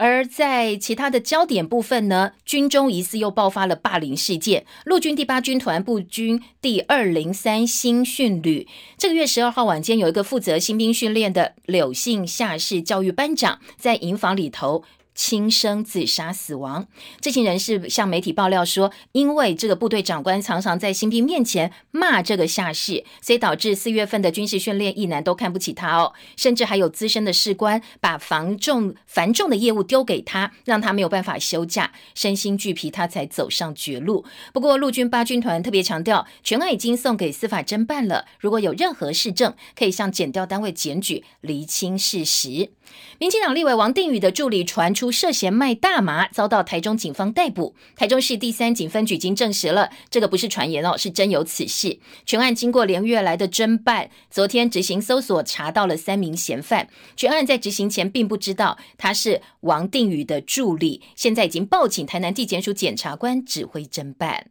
[0.00, 4.64] 而在其他的焦点部分呢，军中疑似又爆发了霸凌事件。
[4.86, 14.84] 陆军第八军团步军第二零三新训旅，这个月十二号晚间，有一个负责新兵训练的柳姓下士教育班长，在营房里头。
[15.20, 16.88] 轻生自杀死亡。
[17.20, 26.14] 知情人士向媒体爆料说，因为这个部队长官常常在新兵面前骂这个下士，所以导致四月份的军事训练一男都看不起他哦。
[26.36, 34.24] 甚至还有资深的士官把繁重繁重的业务丢给他，让他没有办法休假，身心俱疲，他才走上绝路。
[34.54, 38.24] 不过陆军八军团特别强调，全案已经送给司法侦办了。
[38.38, 42.70] 如果有任何事证，可以向检调单位检举，厘清事实。
[43.18, 47.74] 民进党立委王定宇的助理传出涉嫌卖大麻，遭到台中警方逮捕。
[47.94, 51.98] 台中市第三警分局已经证实了，这个不是传言哦，是真有此事。
[52.24, 56.88] 全案经过连月来的侦办，昨天执行搜索，查到了三名嫌犯。
[57.16, 64.46] 全案在执行前并不知道他是王定宇的助理，现在已经报请台南地检署检察官指挥侦办。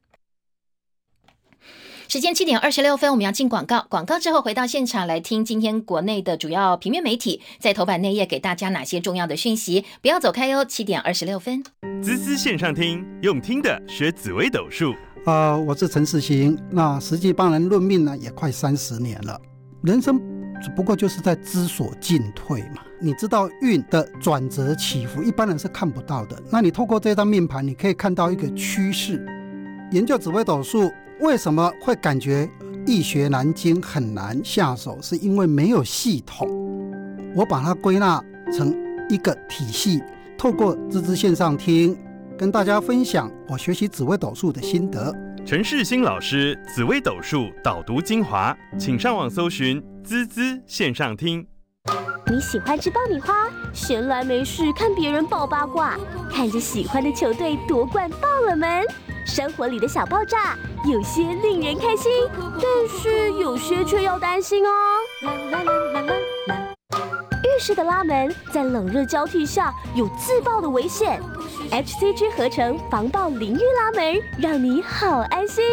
[2.12, 3.86] 时间七点二十六分，我们要进广告。
[3.88, 9.86] 广告之后回到现场来听今天国内的主要平面媒体在头版内页给大家哪些重要的讯息。
[10.02, 11.63] 不要走开哦，七点二十六分。
[12.02, 14.95] 滋滋线上听，用听的学紫微斗数。
[15.28, 16.58] 啊，我是陈世行。
[16.72, 19.39] 那实际帮人论命呢，也快三十年了。
[19.84, 20.19] 人生
[20.63, 22.82] 只不过就是在知所进退嘛。
[23.00, 26.41] 你知道运的转折起伏，一般人是看不到的。
[26.52, 29.24] 那你透过这张命盘，你可以看到一个趋势。
[29.91, 30.91] 研究紫微斗数。
[31.22, 32.50] 为什么会感觉
[32.86, 34.98] 易学难精很难下手？
[35.02, 36.48] 是因为没有系统。
[37.36, 38.74] 我把它归纳成
[39.10, 40.02] 一个体系，
[40.38, 41.98] 透过滋滋线上听，
[42.38, 45.14] 跟大家分享我学习紫微斗数的心得。
[45.46, 51.46] 陈世新老师紫微斗数导读精华，请上网搜寻滋滋线上听。
[52.32, 53.34] 你喜欢吃爆米花，
[53.74, 55.98] 闲来没事看别人爆八卦，
[56.32, 58.86] 看着喜欢的球队夺冠爆了门。
[59.30, 60.58] 生活里的小爆炸，
[60.92, 62.12] 有些令人开心，
[62.60, 64.72] 但是有些却要担心哦。
[67.44, 71.22] 浴室的拉门在冷热交替下有自爆的危险
[71.72, 75.63] ，HCG 合成防爆淋浴拉门，让你好安心。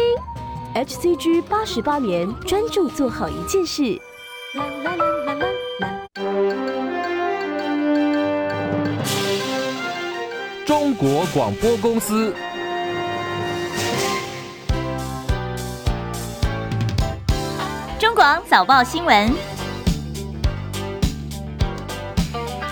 [0.75, 3.99] HCG 八十八年专注做好一件事。
[10.65, 12.31] 中国广播公司。
[18.49, 19.56] 早报新闻。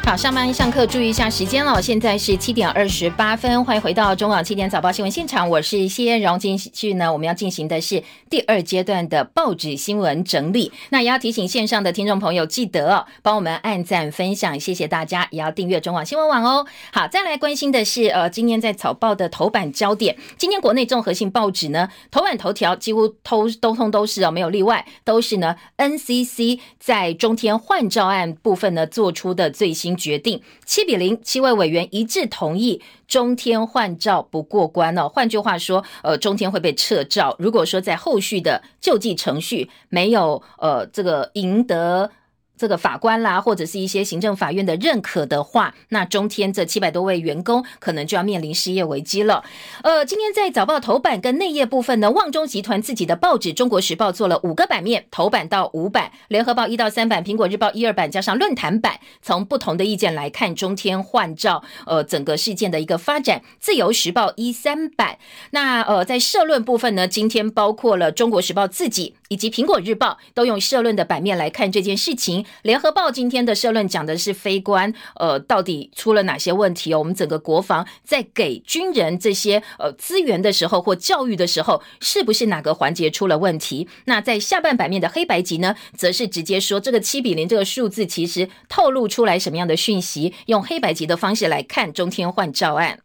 [0.05, 10.71] 好，上班上课注意一下时间了，现在是七点二十八分，欢迎回到中广七点早报新闻现场，我是谢然后继续呢，我们要进行的是第二阶段的报纸新闻整理。
[10.91, 16.67] 那也要提醒线上的听众朋友，记得哦帮我们按赞分享，谢谢大家，也要订阅中广新闻网哦。
[16.93, 29.94] 好，再来关心的是，呃，今天在早报的头版焦点，今天国内综合性报纸呢，头版头条几乎都都通都是哦，没有例外，都是呢，NCC 在中天换照案部分呢做出的最新。
[29.95, 35.07] 决定七比零，七位委员一致同意中天换照不过关哦。
[35.07, 37.35] 换句话说，呃，中天会被撤照。
[37.39, 42.11] 如果说在后续的救济程序没有呃这个赢得。
[42.57, 49.43] 这个法官啦，或者是一些行政法院的认可的话，那中天这七百多位员工可能就要面临失业危机了。
[49.83, 63.41] 呃，今天在早报头版跟内页部分呢，旺中集团自己的报纸《中国时报》做了五个版面，头版到五版，联合报一到三版，苹果日报一二版，加上论坛版，从不同的意见来看中天换照，呃，整个事件的一个发展。
[63.59, 65.17] 自由时报一三版，
[65.51, 72.45] 那呃，在社论部分呢，今天包括了《中国时报》自己以及苹果日报都用社论的版面来看这件事情。
[72.61, 76.99] 联合报今天的社论讲的是非官，呃，到底出了哪些问题哦？
[76.99, 83.87] 我们整个国防在给军人这些呃资源的时候或教育的时候，是不是哪个环节出了问题？
[84.05, 90.33] 那在下半版面的黑白集呢，则是直接说这个七比零这个数字其实透露出来什么样的讯息？
[90.47, 92.99] 用黑白集的方式来看中天换照案。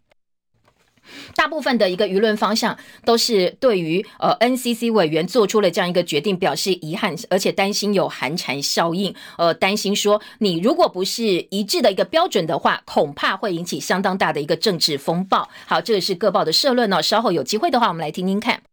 [1.35, 15.49] 大部分的一个舆论方向都是对于呃 NCC 委员做出了这样一个决定表示遗憾，而且担心有寒蝉效应，呃，担心说你如果不是一致的一个标准的话，恐怕会引起相当大的一个政治风暴。
[15.67, 18.70] 好，这个是各报的社论哦，稍后有机会的话，我们来听听看。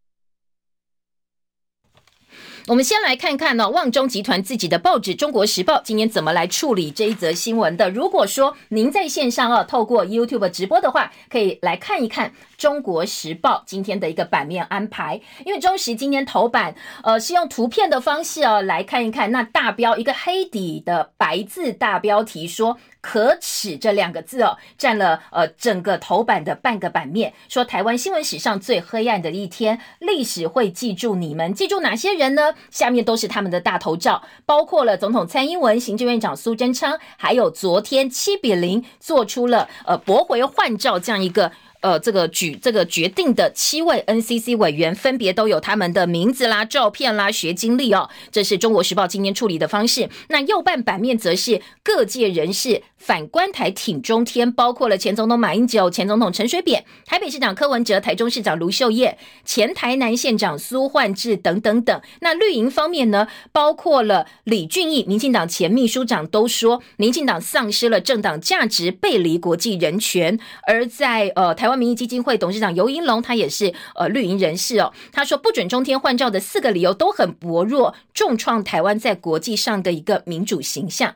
[2.68, 7.88] 我们先来看看呢，旺中集团自己的报纸《中国时报》今天怎么来处理这一则新闻的。
[7.88, 12.28] 如果说您在线上啊，透过 YouTube 直播的话，可以来看一看
[12.58, 15.18] 《中国时报》今天的一个版面安排。
[15.46, 19.32] 因为中时今天头版，呃，是用图片的方式哦来看一看。
[19.32, 22.76] 那大标一个黑底的白字大标题说。
[23.10, 27.32] 可耻这两个字哦，占了呃整个头版的半个版面。
[27.48, 32.52] 说台湾新闻史上最黑暗的一天，历史会记住你们，记住哪些人呢？
[32.70, 41.50] 下面都是他们的大头照，包括了总统蔡英文、行政院长苏贞昌，还有昨天七比零做出了呃驳回换照这样一个。
[41.80, 48.10] 呃，这个举这个决定的七位 NCC 委员分别都有他们的名字啦、照片啦、学经历哦。
[48.32, 50.10] 这是中国时报今天处理的方式。
[50.28, 62.02] 那右半版面则是各界人士反观台挺中天，包括了前总统马英九、前总统陈水扁、台北市长柯文哲、台中市长卢秀燕、前台南县长苏焕智等等等。
[62.22, 70.36] 那绿营方面呢，包括了李俊毅，民进党前秘书长都说，民进党丧失了政党价值，背离国际人权。
[70.66, 71.68] 而在呃台。
[71.68, 74.90] 台湾民意基金会董事长尤英龙，他也是呃绿营人士哦。
[75.12, 81.14] 他说不准中天换照的四个理由都很薄弱，重创台湾在国际上的一个民主形象。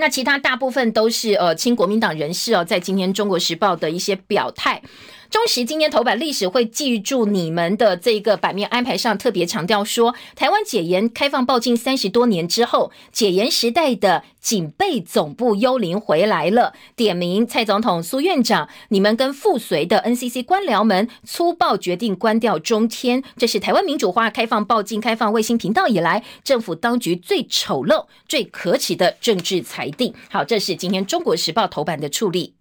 [0.00, 4.82] 那其他大部分都是呃亲国民党人士哦，在今天中国时报的一些表态。
[5.30, 16.72] 中时今天头版历史会记住你们的这个版面安排上特别强调说，台湾解严开放报禁三十多年之后，解严时代的警备总部幽灵回来了。
[16.96, 30.12] 点名蔡总统、苏院长，你们跟附随的 NCC 官僚们粗暴决定关掉中天，这是台湾民主化、开放报禁、开放卫星频道以来，政府当局最丑陋、最可耻的政治裁定。
[30.28, 32.54] 好，这是今天中国时报头版的处理。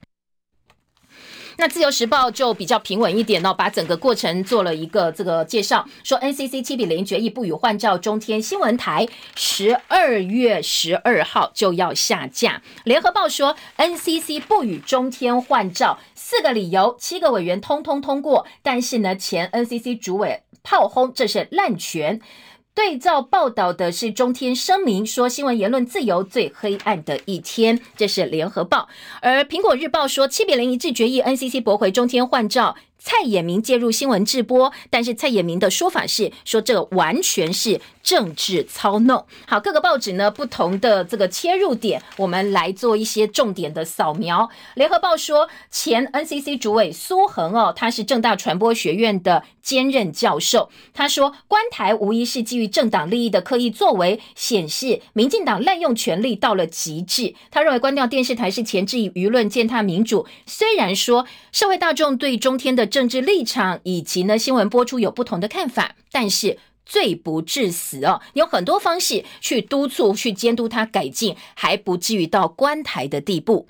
[1.59, 12.61] 那自由时报就比较平稳一点哦，把整个过程做了一个这个介绍，说 NCC 七比零决议不予换照，中天新闻台十二月十二号就要下架。
[12.85, 22.21] 联合报说 NCC 不予中天换照，四个理由，七个委员通通通过，但是呢，前 NCC 主委炮轰这是滥权。
[22.79, 28.87] 对照报道的是中天声明说，新闻言论自由最黑暗的一天，这是联合报。
[29.21, 32.77] 而苹果日报说，七比零一致决议，NCC 驳回中天换照。
[32.99, 39.25] 蔡衍明介入新闻直播，但是蔡衍明的说法是说这完全是政治操弄。
[39.47, 44.49] 好，各个报纸呢不同的这个切入点，我们来做一些重点的扫描。
[44.75, 57.33] 联合报说，前 NCC 主委苏恒哦，他是正大传播学院的兼任教授，他说关台无疑是基于政党利益的刻意作为，显示民进党滥用权力到了极致。
[57.49, 60.27] 他认为关掉电视台是前置舆论践踏民主。
[60.45, 73.67] 虽然说社会大众对中天的政治立场以及呢新闻播出有不同的看法，但是罪不至死哦，有很多方式去督促、去监督他改进，还不至于到关台的地步。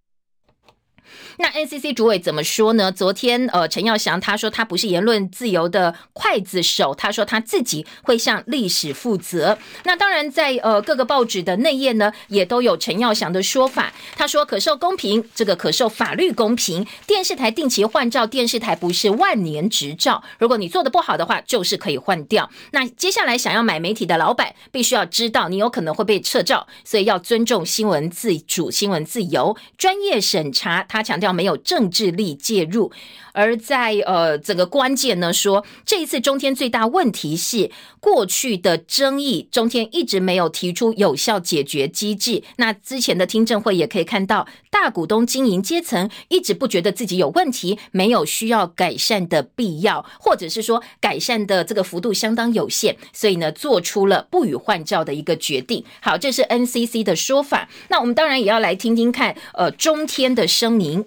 [1.37, 2.91] 那 NCC 主委怎么说呢？
[2.91, 9.57] 昨天，呃，陈耀祥他说他不是言论自由的刽子手，他说他自己会向历史负责。
[9.83, 13.93] 那当然，在呃各个报纸的内页呢，也都有陈耀祥的说法。
[14.15, 16.85] 他说可受公平，这个可受法律公平。
[17.07, 20.23] 电视台定期换照，电视台不是万年执照。
[20.37, 22.49] 如果你做的不好的话，就是可以换掉。
[22.71, 30.83] 那接下来想要买媒体的老板，必须要知道你有可能会被撤照，所以要尊重新闻自主、新闻自由、专业审查。
[30.83, 31.29] 他他强调。
[31.39, 32.91] 没有政治力介入，
[33.39, 37.71] 而在呃整个关键呢，说这一次中天最大问题是
[38.01, 42.43] 过去的争议，中天一直没有提出有效解决机制。
[42.57, 55.85] 那之前的听证会也可以看到，大股东经营阶层一直不觉得自己有问题，没有需要改善的必要，或者是说改善的这个幅度相当有限，所以呢，做出了不予换照的一个决定。
[56.01, 57.69] 好，这是 NCC 的说法。
[57.87, 61.05] 那我们当然也要来听听看，呃，中天的声明。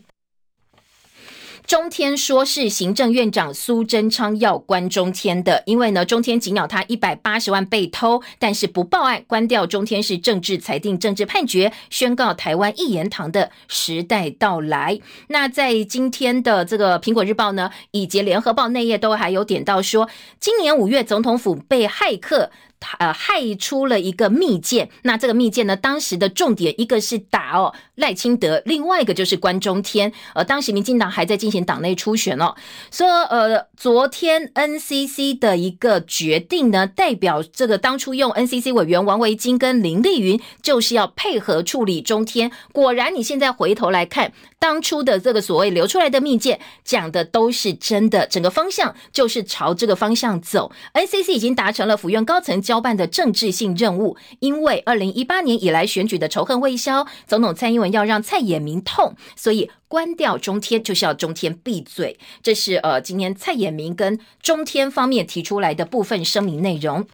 [1.72, 15.00] 中天说是行政院长苏贞昌要关中天的，因为呢，中天紧咬他一百八十万被偷，但是不报案，关掉中天是政治裁定、政治判决，宣告台湾一言堂的时代到来。
[15.28, 22.50] 那在今天的这个苹果日报呢，以及联合报内页都还有点到说，今年五月总统府被骇客。
[22.98, 24.88] 呃，害出了一个密件。
[25.02, 30.12] 那这个密件呢，当时的重点一个是打哦赖清德，另外一个就是关中天。
[30.34, 32.54] 呃，当时民进党还在进行党内初选哦，
[32.90, 42.50] 说呃，昨天 NCC 的一个决定呢，代表这个当初用 NCC 委员王维金跟林丽云就是要配合处理中天。
[42.72, 50.72] 果然，你现在回头来看，当初的这个所谓流出来的密件讲的都是真的，整个方向就是朝这个方向走。
[50.94, 52.60] NCC 已经达成了府院高层。
[52.62, 62.18] 交交办的政治性任务，因为二零一八年以来选举的仇恨未消，总统蔡英文要让蔡衍明痛，所以关掉中天就是要中天闭嘴。
[62.42, 67.06] 这是呃，今天蔡衍明跟中天方面提出来的部分声明内容。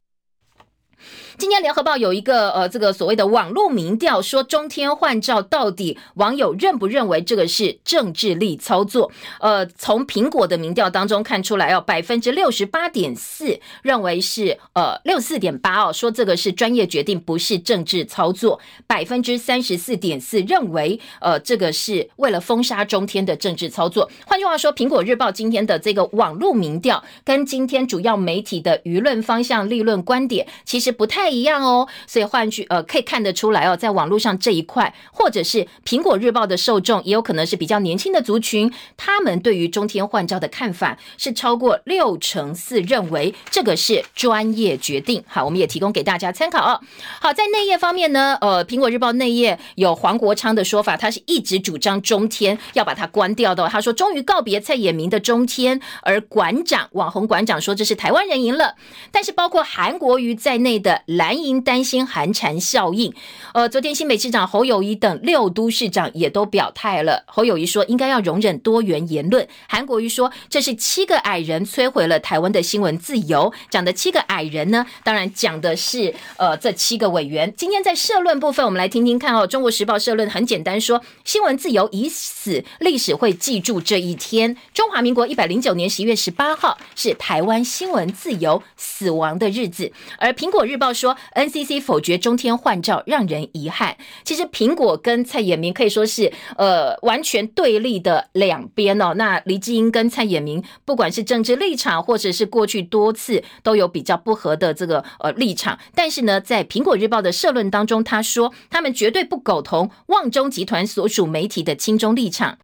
[1.38, 9.12] 今天联合报有一个呃，这个所谓的网络民调，说中天换照到底网友认不认为这个是政治力操作？
[9.38, 18.58] 呃，从苹果的民调当中看出来哦，百分之六十八点四认为是呃六四点八哦，说这个是专业决定，不是政治操作。
[18.88, 24.10] 百分之三十四点四认为呃这个是为了封杀中天的政治操作。
[24.26, 31.27] 换句话说，苹果日报今天的这个网络民调跟今天主要媒体的舆论方向、立论观点其实不太。
[31.28, 45.22] 一样哦，所以换句呃，可以看得出来哦，在网络上这一块，或者是苹果日报的受众，也有可能是比较年轻的族群，他们对于中天换照的看法是超过六成四，认为这个是专业决定。
[45.26, 46.80] 好，我们也提供给大家参考哦。
[47.20, 53.68] 好，在内页方面呢，呃，苹果日报内页有黄国昌的说法，他是一直主张中天要把它关掉的。
[53.68, 58.74] 他说，终于告别蔡衍明的中天，而馆长网红馆长说这是台湾人赢了，
[59.10, 61.02] 但是包括韩国瑜在内的。
[61.18, 63.12] 蓝营担心寒蝉效应，
[63.52, 67.24] 呃，昨天新北市长侯友谊等六都市长也都表态了。
[67.26, 69.46] 侯友谊说，应该要容忍多元言论。
[69.68, 73.52] 韩国瑜说，这是七个矮人摧毁了台湾的新闻自由。
[73.68, 77.52] 讲的七个矮人呢，当然讲的是呃这七个委员。
[77.56, 79.44] 今天在社论部分，我们来听听看哦。
[79.44, 84.56] 中国时报社论很简单说，新闻自由已死，历史会记住这一天。
[84.72, 91.07] 中华民国一百零九年十一月十八号是台湾新闻自由死亡的日子，而苹果日报说。
[91.34, 93.96] NCC 否决中天换照，让人遗憾。
[94.24, 99.14] 其实苹果跟蔡衍明可以说是呃完全对立的两边哦。
[99.14, 105.78] 那黎智英跟蔡衍明，不管是政治立场，或者是过去多次都有比较不合的这个呃立场。
[105.94, 112.58] 但是呢，在苹果日报的社论当中，他说他们绝对不苟同旺中集团所属媒体的亲中立场。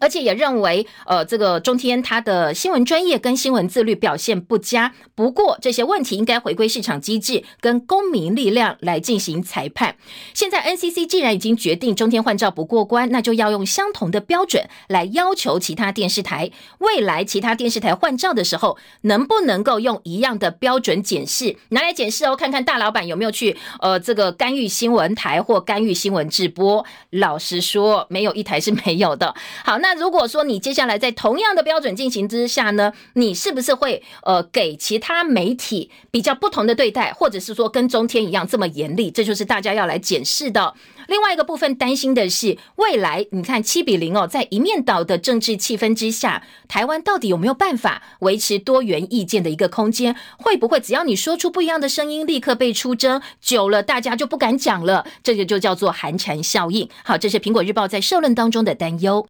[0.00, 4.92] 而且也认为，呃，这个中天他的新闻专业跟新闻自律表现不佳。
[5.14, 9.96] 不过这些问题应该回归市场机制跟公民力量来进行裁判。
[10.34, 16.50] 现在 NCC 既然已经决定中天换照不过关，那就要用相同的标准来要求其他电视台。
[16.78, 26.84] 未来其他电视台换照的时候，能不能够用一样的标准检视，拿来检视哦，看看大老板有没有去呃这个干预新闻台或干预新闻直播。
[27.10, 29.34] 老实说，没有一台是没有的。
[29.64, 39.10] 好，那如果说你接下来在同样的标准进行之下呢，你是不是会呃给其他媒体比较不同的对待，或者是说跟中天一样这么严厉？
[39.10, 40.74] 这就是大家要来检视的。
[41.08, 50.16] 另外一个部分担心的是，未来你看七比零哦，在一面倒的政治气氛之下，台湾到底有没有办法维持多元意见的一个空间？
[50.38, 53.20] 会不会只要你说出不一样的声音，立刻被出征？
[53.40, 56.88] 久了大家就不敢讲了，这个就叫做寒蝉效应。
[57.04, 59.26] 好，这是苹果日报在社论当中的担忧。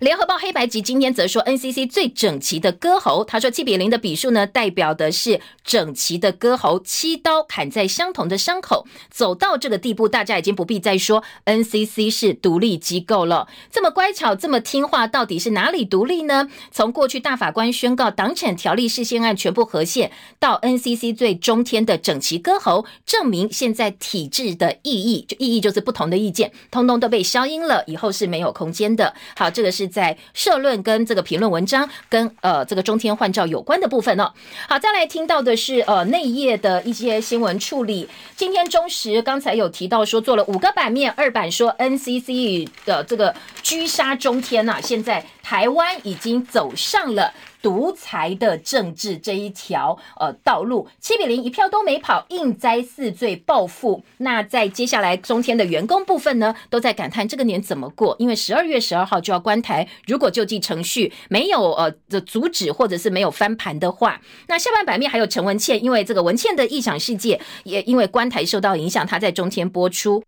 [0.00, 3.22] 联合报黑白集今天则说，NCC 最整齐的割喉。
[3.22, 8.86] 他说，七比零的比数呢，代表的是整齐的割喉，七刀砍在相同的伤口。
[9.10, 13.46] 走到这个地步，大家已经不必再说 NCC 是独立机构了。
[13.70, 16.48] 这么乖巧，这么听话，到底是哪里独立呢？
[16.70, 29.14] 从过去大法官宣告党产条例事先案全部核宪，到 NCC 最中天的整齐割喉，证明现在体制的意义，就意义就是不同的意见，通通都被消音了，以后是没有空间的。
[29.36, 29.89] 好，这个是。
[29.90, 34.32] 在社论跟这个评论文章跟呃这个中天换照有关的部分哦。
[34.68, 38.08] 好，再来听到的是呃内页的一些新闻处理。
[38.36, 50.88] 今天中时刚才有提到说做了五个版面，二版说 NCC 的这个狙杀中天呐，现在台湾已经走上了独裁的政治这一条呃道路。
[51.00, 54.02] 七比零一票都没跑，硬栽四罪报复。
[54.18, 58.16] 那在接下来中天的员工部分呢，都在感叹这个年怎么过？
[58.18, 70.22] 因为十二月十二号就要关台，如果救济程序没有呃的阻止或者是没有翻盘的话，那下半版面还有陈文茜，因为这个文茜的异想世界也因为关台受到影响，她在中天播出。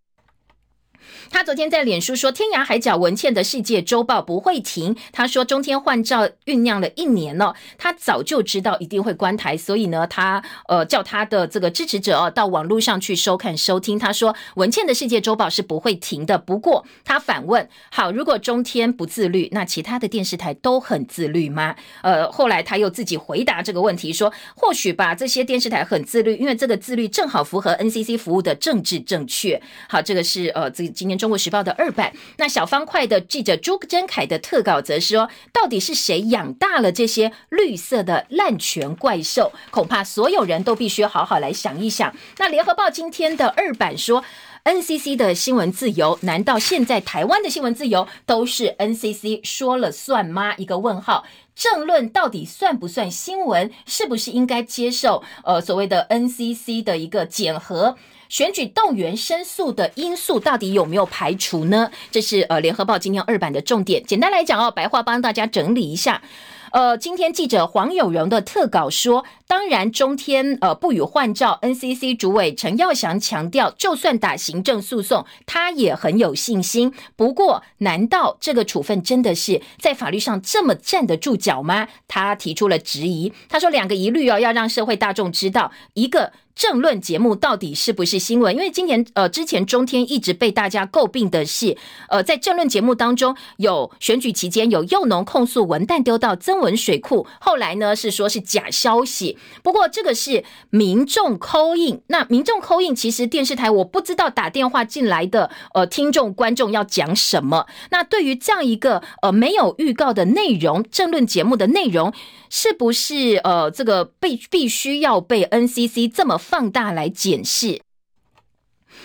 [1.33, 13.99] 他昨天在脸书说：“天涯海角文茜的世界周报不会停。”他说：“中天换照酝酿了一年了，他早就知道一定会关台，所以呢，他呃叫他的这个支持者哦到网络上去收看收听。
[13.99, 16.37] 他说文茜的世界周报是不会停的。
[16.37, 21.74] 不过他反问：好，如果中天不自律，那其他的电视台都很自律吗？
[22.03, 29.61] 呃，后来他又自己回答这个问题说：或许吧，这些电视台很自律，因为这个自律正好符合 NCC 服务的政治正确。
[29.89, 39.53] 好，这个是呃这今天。”中国时报的二版，那小方块的记者朱贞凯的特稿则说，到底是谁养大了这些绿色的滥权怪兽？
[39.70, 42.12] 恐怕所有人都必须好好来想一想。
[42.39, 44.25] 那联合报今天的二版说
[44.64, 50.57] ，NCC 的新闻自由，难道现在台湾的新闻自由都是 NCC 说了算吗？
[50.57, 51.25] 一个问号。
[51.55, 53.70] 政论到底算不算新闻？
[53.87, 57.97] 是不是应该接受呃所谓的 NCC 的一个检核？
[58.33, 61.91] 选举动员申诉的因素到底有没有排除呢？
[62.11, 64.03] 这是呃联合报今天二版的重点。
[64.03, 66.22] 简单来讲哦，白话帮大家整理一下。
[66.70, 76.95] 呃，今天记者黄有荣的特稿说，当然中天呃不予换照，NCC 主委陈耀祥强调，就算打行政诉讼，他也很有信心。
[77.14, 81.89] 不过，难道这个处分真的是在法律上这么站得住脚吗？
[82.09, 83.30] 他提出了质疑。
[83.51, 86.33] 他说两个疑虑哦，要让社会大众知道一个。
[86.55, 88.55] 政论节目到底是不是新闻？
[88.55, 91.76] 因为今年呃之前中天一直被大家诟病的是，
[92.09, 99.38] 呃在政论节目当中有选举期间有幼农控诉文旦丢到增文水库，后来呢是说是假消息。
[99.62, 107.66] 不过这个是民众扣印，那民众扣印其实电视台我不知道打电话进来的呃听众观众要讲什么。
[107.90, 112.12] 那对于这样一个呃没有预告的内容，政论节目的内容。
[112.55, 117.80] 是不是呃，这个被必须要被 NCC 这么放大来检视？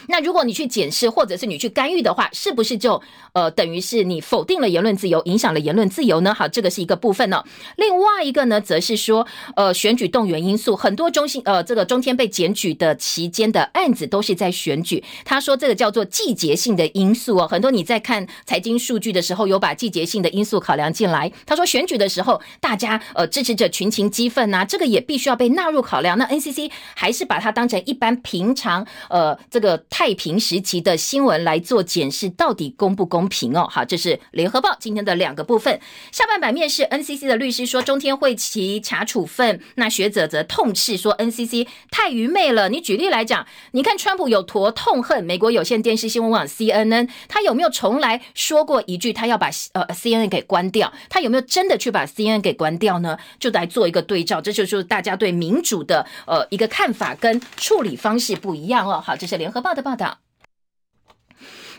[0.07, 3.01] 那如果你去检视，或者是你去干预的话，是不是就
[3.33, 6.33] 呃等于是你否定了言论自由，影响了言论自由呢？
[6.33, 7.43] 好，这个是一个部分呢。
[7.75, 15.03] 另外一个呢，则是说呃选举动员因素，很多中心呃这个中天被检举的期间的案子都是在选举。
[15.25, 21.31] 他说这个叫做季节性的因素哦，很多你在看财经数据的时候有把季节性的因素考量进来。
[21.45, 26.17] 他说选举的时候大家呃支持者群情激愤呐，这个也必须要被纳入考量。
[26.17, 29.77] 那 NCC 还是把它当成一般平常呃这个。
[29.89, 33.67] 太平时期的新闻来做检视，到底公不公平哦？
[33.69, 35.79] 好，这是联合报今天的两个部分。
[36.11, 42.69] 下半版面是 NCC 的律师说中天会其查处分，那学者则痛斥说 NCC 太愚昧了。
[42.69, 50.91] 你举例来讲，你看川普有多痛恨美国有线电视新闻网 CNN，他有没有从来说过一句他要把呃 CNN 给关掉？
[51.09, 53.17] 他有没有真的去把 CNN 给关掉呢？
[53.39, 59.01] 就来做一个对照，这就是大家对民主的呃一个看法跟处理方式不一样哦。
[59.03, 59.82] 好，这是联合报的。
[59.82, 60.19] 报道。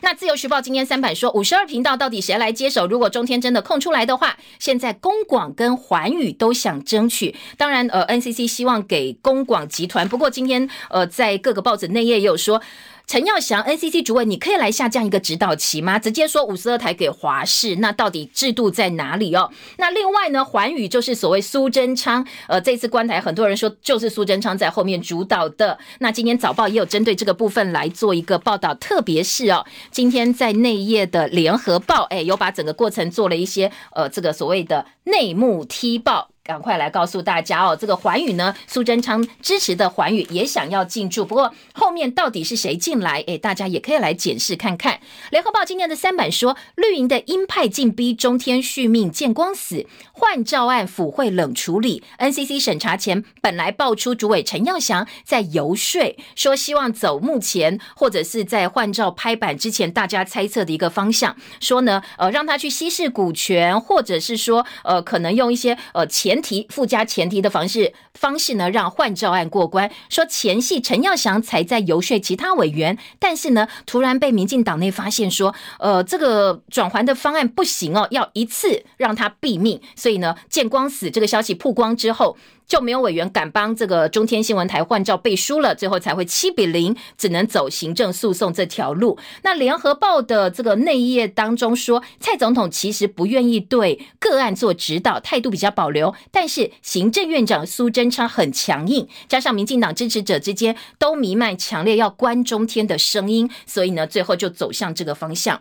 [0.01, 2.87] 那自由时报今天三版说，五十二频道到底谁来接手？
[2.87, 7.35] 如果中天真的空出来的话，现在公广跟环宇都想争取。
[7.57, 10.07] 当然，呃，NCC 希望给公广集团。
[10.07, 12.61] 不过今天，呃，在各个报纸内页也有说。
[13.09, 15.97] 陈耀祥，NCC 主委，你可以来下降一个指导期吗？
[15.97, 19.49] 直接说五十二台给华视，那到底制度在哪里哦？
[19.77, 25.79] 那另外呢，环宇就是所谓苏贞昌，呃，这次关台很多人说就是苏贞昌在后面主导的。
[26.01, 36.29] 那今天早报也有针对这个部分来做一个报道，特别是哦，今天在内页的联合报，哎，有把整个过程做了一些呃，这个所谓的内幕踢爆。
[36.49, 43.23] 赶快来告诉大家哦，这个环宇呢，苏贞昌支持的环宇也想要进驻，不过后面到底是谁进来？
[43.27, 44.99] 哎，大家也可以来检视看看。
[45.29, 52.01] 联合报今天的三版说，绿营的鹰派进逼中天续命见光死，换照案府会冷处理。
[52.17, 66.38] NCC 审查前本来爆出主委陈耀祥在游说，说希望走目前或者是在换照拍板之前大家猜测的一个方向，说呢，呃，让他去稀释股权，或者是说，呃，可能用一些呃钱。
[66.41, 69.89] 提附加前提的方式方式呢，让换照案过关。
[70.09, 79.81] 说前戏陈耀祥才在游说其他委员，但是呢，突然被民进党内发现说，呃，这个转还的方案不行哦，要一次让他毙命。
[79.95, 82.37] 所以呢，见光死这个消息曝光之后。
[82.69, 89.17] 就没有委员敢帮这个中天新闻台换照背书了，最后才会七比零，只能走行政诉讼这条路。
[89.41, 105.59] 那联合报的这个内页当中说，蔡总统其实不愿意对个案做指导，态度比较保留，但是行政院长苏贞昌很强硬，加上民进党支持者之间都弥漫强烈要关中天的声音，所以呢，最后就走向这个方向。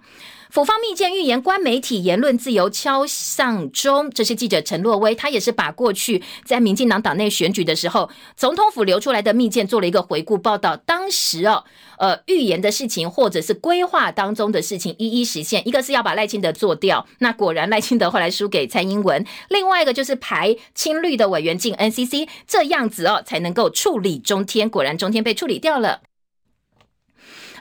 [0.51, 4.11] 府方密件预言，官媒体言论自由敲上钟。
[4.11, 10.75] 这是记者陈洛威，他也是把过去在民进党党内选举的时候，总统府流出来的密件做了一个回顾报道。
[10.77, 11.65] 当时哦，
[11.99, 15.67] 呃，预言的事情或者是规划当中的事情一一实现。
[15.69, 19.25] 一个是要把赖清德做掉，那果然赖清德后来输给蔡英文。
[19.51, 24.71] 另外一个就是排青绿的委员进 NCC，这样子哦才能够处理中天。
[24.71, 26.01] 果然中天被处理掉了。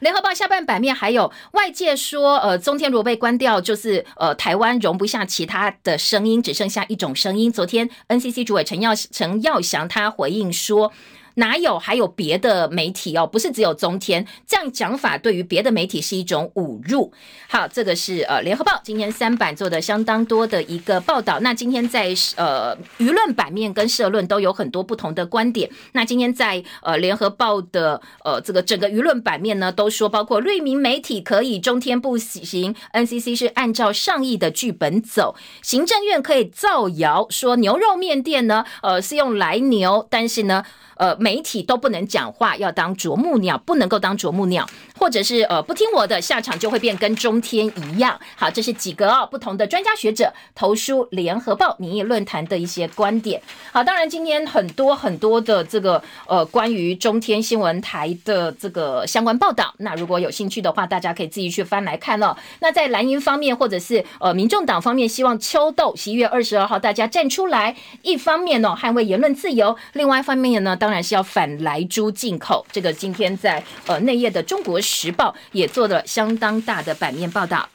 [0.02, 7.52] 联合报下半版面还有外界说，呃，中天如被关掉，就是呃，台湾容不下其他的声音，只剩下一种声音。
[7.52, 10.92] 昨天 NCC 主委陈耀陈耀祥他回应说。
[11.38, 13.26] 哪有还有别的媒体哦？
[13.26, 17.12] 不是只有中天这样讲法，对于别的媒体是一种侮辱。
[17.48, 21.40] 好，这个是呃联合报今天三版做的相当多的一个报道。
[21.42, 25.70] 那今天在呃舆论版面跟社论都有很多不同的观点。
[25.94, 40.64] 那今天在呃联合报的呃这个整个舆论版面呢，都说包括绿民媒体可以中天不行，NCC 是按照上亿的剧本走，行政院可以造谣说牛肉面店呢呃是用来牛，但是呢。
[41.00, 44.66] 呃，媒体都不能讲话，要当啄木鸟，不能够当啄木鸟，
[44.98, 48.18] 或者是呃不听我的，下场就会变跟中天一样。
[48.38, 53.42] 好，这是几个哦不同的专家学者投书联合报民意论坛的一些观点。
[53.74, 62.34] 好，当然今天很多很多的这个呃关于中天新闻台的这个相关报道，那如果有兴趣的话，大家可以自己去翻来看哦。
[62.62, 70.78] 那在蓝营方面，或者是呃民众党方面，希望秋豆十一月二十二号大家站出来，一方面呢捍卫言论自由，另外一方面呢。
[70.78, 77.68] 当然是要要反莱猪进口，这个今天在呃内页的《中国时报》也做了相当大的版面报道。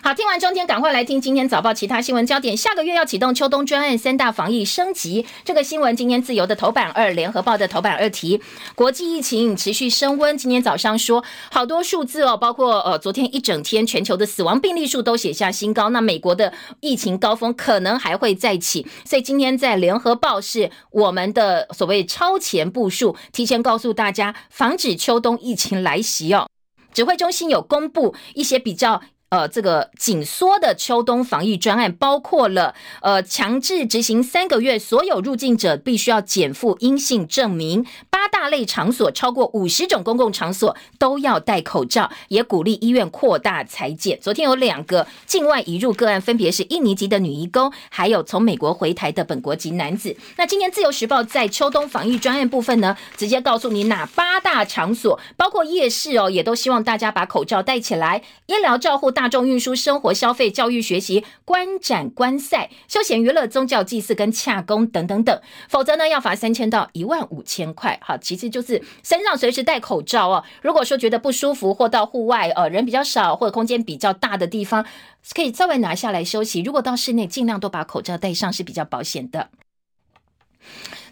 [0.00, 2.56] 好，听完中天，赶快来听今天早报其他新闻焦点。
[2.56, 5.26] 下个月要启动秋冬专案，三大防疫升级。
[5.44, 8.40] 这个新闻今天自由的头版二，联合报的头版二题。
[8.76, 15.90] 国际疫情持续升温，今天早上说好多数字哦，包括呃昨天一整天全球的死亡病例数都写下新高。
[15.90, 26.48] 那美国的疫情高峰可能还会再起，所以今天在联合报是我们的所谓超前部署，提前告诉大家防止秋冬疫情来袭哦。
[26.94, 29.02] 指挥中心有公布一些比较。
[29.30, 37.84] 呃，这个紧缩的秋冬防疫专案包括了呃，强制执行三个月，所有入境者必须要减负阴性证明。
[38.08, 44.18] 八大类场所超过五十种公共场所都要戴口罩，也鼓励医院扩大裁剪。
[44.18, 50.16] 昨天有两个境外移入个案，分别是印尼籍的女移工，还有从美国回台的本国籍男子。
[50.36, 58.22] 那今天自由时报在秋冬防疫专案部分呢，直接告诉你哪八大场所，包括夜市哦，也都希望大家把口罩戴起来。
[58.46, 59.12] 医疗照护。
[59.18, 67.98] 大众运输、生活消费、教育学习、观展观赛、休闲娱乐、宗教祭祀跟洽公等等等，否则呢要罚三千到一万五千块。
[68.00, 70.44] 好，其次就是身上随时戴口罩哦。
[70.62, 74.86] 如果说觉得不舒服，或到户外呃人比较少或者空间比较大的地方，
[75.34, 76.62] 可以稍微拿下来休息。
[76.62, 79.50] 如果到室内，尽量都把口罩戴上是比较保险的。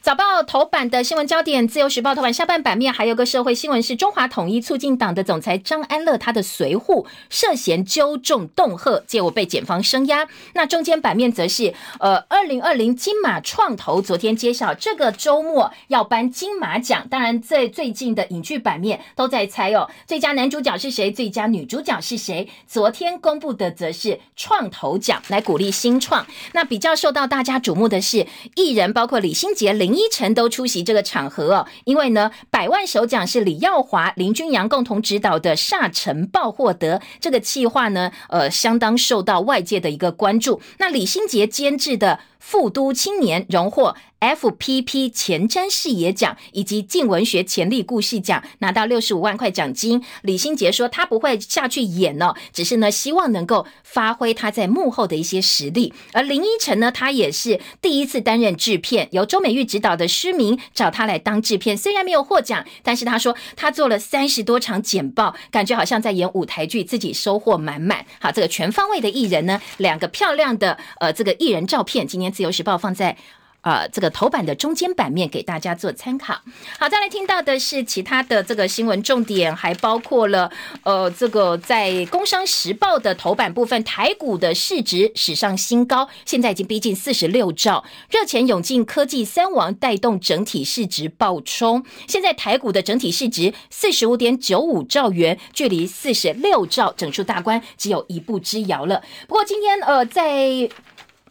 [0.07, 10.29] 早报头版的新闻焦点，《自由时报》头版下半版面还有个社会新闻，是中华统一促进党的总裁张安乐，他的随扈涉嫌纠众恫吓，结果被检方声押。
[10.55, 17.09] 那中间版面则是，呃，二零二零金马创投昨天揭晓，这个周末要颁金马奖。
[17.11, 22.49] 当然，在最近的影剧版面都在猜哦，最佳男主角是谁，最佳女主角是谁。
[22.69, 26.25] 昨天公布的则是创投奖，来鼓励新创。
[26.53, 29.96] 那比较受到大家瞩目的是艺人，包括李心洁、林。
[29.97, 40.61] 一成都出席这个场合哦，因为呢，百万首奖是李耀华、林君阳共同指导的《沙尘暴》获得这个计划呢，呃，相当受到外界的一个关注。
[40.79, 42.21] 那李心洁监制的。
[42.47, 50.03] 富都青年荣获 FPP 前瞻视野奖以及静文学潜力故事奖，拿到六十五万块奖金。
[50.23, 55.93] 李心洁说，他不会下去演哦，只是呢，希望能够发挥他在幕后的一些实力。
[56.13, 68.07] 而林依晨呢，他也是第一次担任制片，由周美玉执导的《失明》，找他来当制片，虽然没有获奖，但是他说他做了三十多场简报，感觉好像在演舞台剧，自己收获满满。
[68.21, 72.33] 好，这个全方位的艺人呢，两个漂亮的呃这个艺人照片，今天。
[72.37, 73.17] 自由时报放在
[73.63, 76.35] 呃这个头版的中间版面给大家做参考。
[76.79, 80.49] 好，再来听到的是其他的这个新闻重点，还包括了
[80.85, 91.85] 呃这个在《工商时报》的头版部分，台股的市值史上新高，现在已经逼近四十六兆，热钱涌进科技三王，带动整体市值暴冲。
[92.07, 99.03] 现在台股的整体市值四十五点九五兆元，距离四十六兆整数大关只有一步之遥了。
[99.27, 100.69] 不过今天呃在。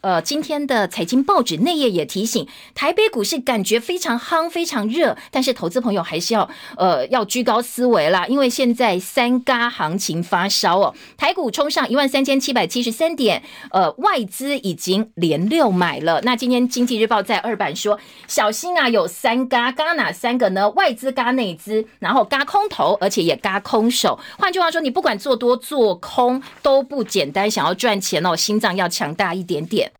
[0.06, 2.46] 呃，今天的财经报纸内页也提醒，
[2.76, 13.42] 台北股市感觉非常夯、非常热，但是投资朋友还是要呃要居高思维啦，因为现在三嘎行情发烧哦，台股冲上一万三千七百七十三点，
[13.72, 16.20] 呃，外资已经连六买了。
[16.22, 17.98] 那今天经济日报在二版说，
[18.28, 20.70] 小心啊，有三嘎，嘎哪三个呢？
[20.70, 24.16] 外资嘎内资，然后嘎空头，而且也嘎空手。
[24.38, 29.90] 换句话说，你不管做多做空都不简单，想要赚钱哦，心脏要强大一点点。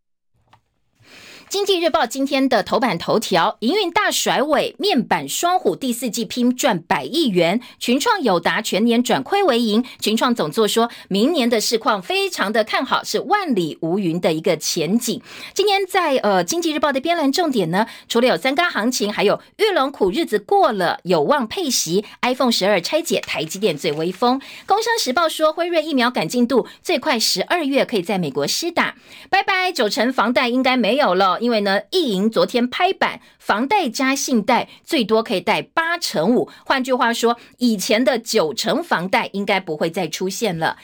[1.49, 9.85] 经济日报今天的头版头条：营运大甩尾，面板双虎第四季拼赚百亿元，群创友达全年转亏为盈。
[10.01, 15.23] 群创总座说明年的市况非常的看好，是万里无云的一个前景。
[15.55, 22.05] 今天在呃经济日报的编栏重点呢，除了有三高行情，还有玉龙苦日子过了，有望配息。
[22.23, 24.41] iPhone 十二拆解，台积电最威风。
[24.67, 28.97] 工商时报说辉瑞疫苗赶进度最快十二月可以在美国施打。
[29.31, 31.36] 拜拜，九成房贷应该没有了。
[31.39, 36.49] 因为呢，意银昨天拍板，房贷加信贷最多可以贷八成五。
[36.65, 40.77] 换句话说，以前的九成房贷应该不会再出现了。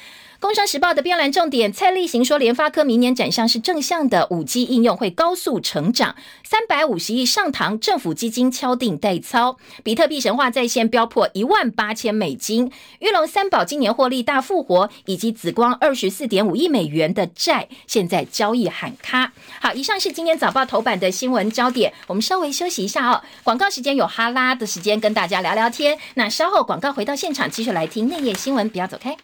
[0.43, 19.32] 工商时报的标栏重点，蔡立行说，联发科明年展向是正向的，五 G 应用会高速成长，三百五十亿上堂，政府基金敲定代操，比特币神话在线飙破一万八千美金，玉龙三宝今年获利大复活，以及紫光二十四点五亿美元的债，现在交易喊卡。
[19.61, 29.16] 好，以上是今天早报头版的新闻焦点，我们稍微休息一下哦，广告时间有哈拉的时间跟大家聊聊天，那稍后广告回到现场，继续来听内页新闻，不要走开。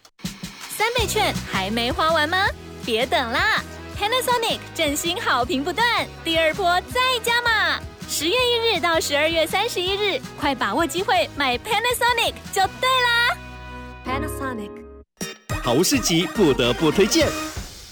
[0.79, 2.47] 三倍券还没花完吗？
[2.85, 3.61] 别等啦
[3.99, 7.81] ！Panasonic 振兴好评不断，第二波再加码！
[8.07, 13.37] 十月一日到十二月三十一日，快把握机会买 Panasonic 就对啦
[14.05, 14.71] ！Panasonic
[15.61, 17.27] 好物市集不得不推荐。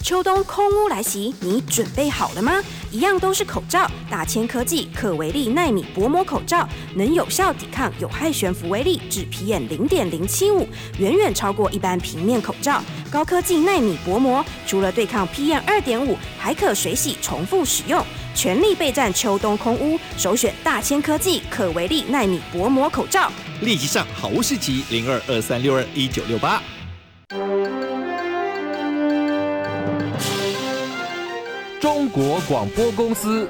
[0.02, 2.62] 秋冬空屋来袭，你准备好了吗？
[2.90, 10.66] 一样都是口罩，大千科技可维力纳米薄膜口罩，能有效抵抗有害悬浮微粒至 PM 零点零七五，
[10.98, 12.82] 远远超过一般平面口罩。
[13.10, 18.02] 高科技纳米薄膜，除了对抗 PM 二点五，还可水洗重复使用，
[18.34, 19.98] 全力备战秋冬空污。
[20.16, 23.30] 首选大千科技可维力纳米薄膜口罩。
[23.60, 26.62] 立即上好物市集零二二三六二一九六八。
[31.80, 33.48] 中国广播公司。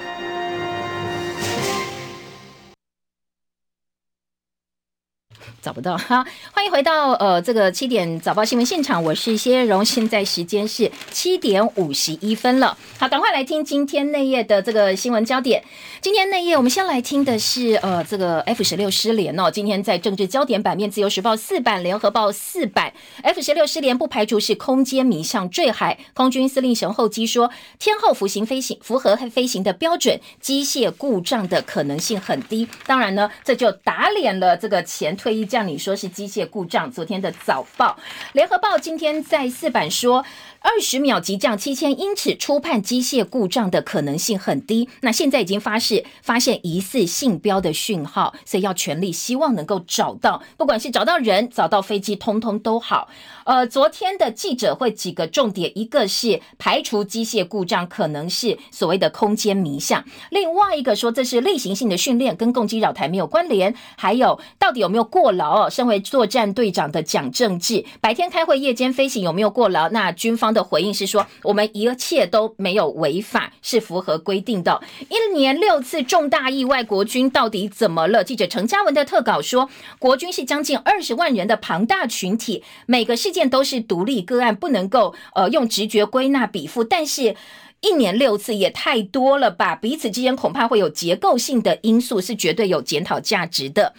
[5.68, 12.74] 找不到 哈，欢迎回到呃这个七点早报新闻现场，我是谢荣，现在时间是七点五十一分了。
[12.98, 15.62] 好，赶快来听今天内页的这个新闻焦点。
[16.00, 22.90] 今天内页我们先来听的是呃这个 F 十六失联哦，今天在政治焦点版面，自由时报四版，联合报四版
[23.22, 25.98] ，F 十六失联不排除是空间迷向坠海。
[26.14, 32.66] 空军司令神后基说，天后服行飞行符合飞行的标准，机械故障的可能性很低。
[32.86, 35.46] 当然呢，这就打脸了这个前退役。
[35.58, 37.98] 像你说是机械故障，昨天的早报，
[38.32, 40.24] 联合报今天在四版说。
[40.60, 44.88] 二十秒急降七千英尺，初判机械故障的可能性很低。
[45.02, 53.08] 那现在已经发誓发现疑似信标的讯号，所以要全力希望能够找到，不管是找到人、找到飞机，通通都好。
[53.44, 63.72] 呃，昨天的记者会几个重点，一个是排除机械故障可能是所谓的空间迷向，另外一个说这是例行性的训练，跟攻击扰台没有关联。
[63.96, 65.70] 还有到底有没有过劳？
[65.70, 69.88] 身为作战队长的蒋正志，白天开会，夜间飞行有没有过劳？
[69.88, 70.48] 那军方。
[70.48, 74.80] 的回应是说，我们一切都没有违法，是符合规定的。
[75.10, 78.24] 一年六次重大意外，国军到底怎么了？
[78.24, 79.68] 记者陈嘉文的特稿说，
[79.98, 86.82] 国军是将近二十万人的庞大群体，每个事件都是独立个案，不能够呃用直觉归纳比附。
[86.82, 87.36] 但是，
[87.80, 89.76] 一年六次也太多了吧？
[89.76, 93.94] 彼此之间恐怕会有结构性的因素，是绝对有检讨价值的。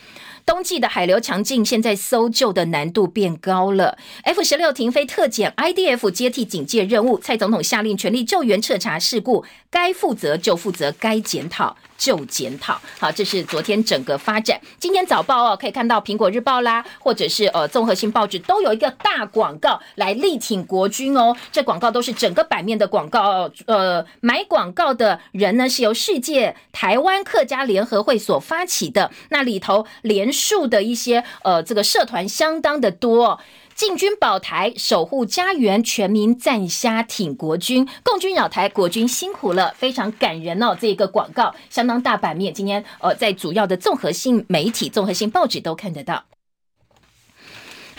[0.50, 3.96] 冬季的海流强劲，现在搜救的难度变高了。
[4.24, 7.20] F 十六停飞特检，IDF 接替警戒任务。
[7.20, 12.82] 蔡总统下令全力救援彻查事故，该负责就负责，该检讨就检讨。
[12.98, 14.60] 好，这是昨天整个发展。
[14.80, 21.38] 今天早报哦，可以看到苹果日报啦，或者是呃综合性报纸都有一个大广告来力挺国军哦。
[21.52, 33.40] 这广告都是整个版面的广告，呃买广告的人呢是由世界台湾客家联合会所发起的，那里头连数的一些呃这个社团相当的多。
[33.76, 40.76] 进军保台，守护家园，全民赞虾挺国军，共军扰台，国军辛苦了，非常感人哦！
[40.78, 46.26] 这个广告相当大版面，今天呃在主要的综合性媒体、综合性报纸都看得到。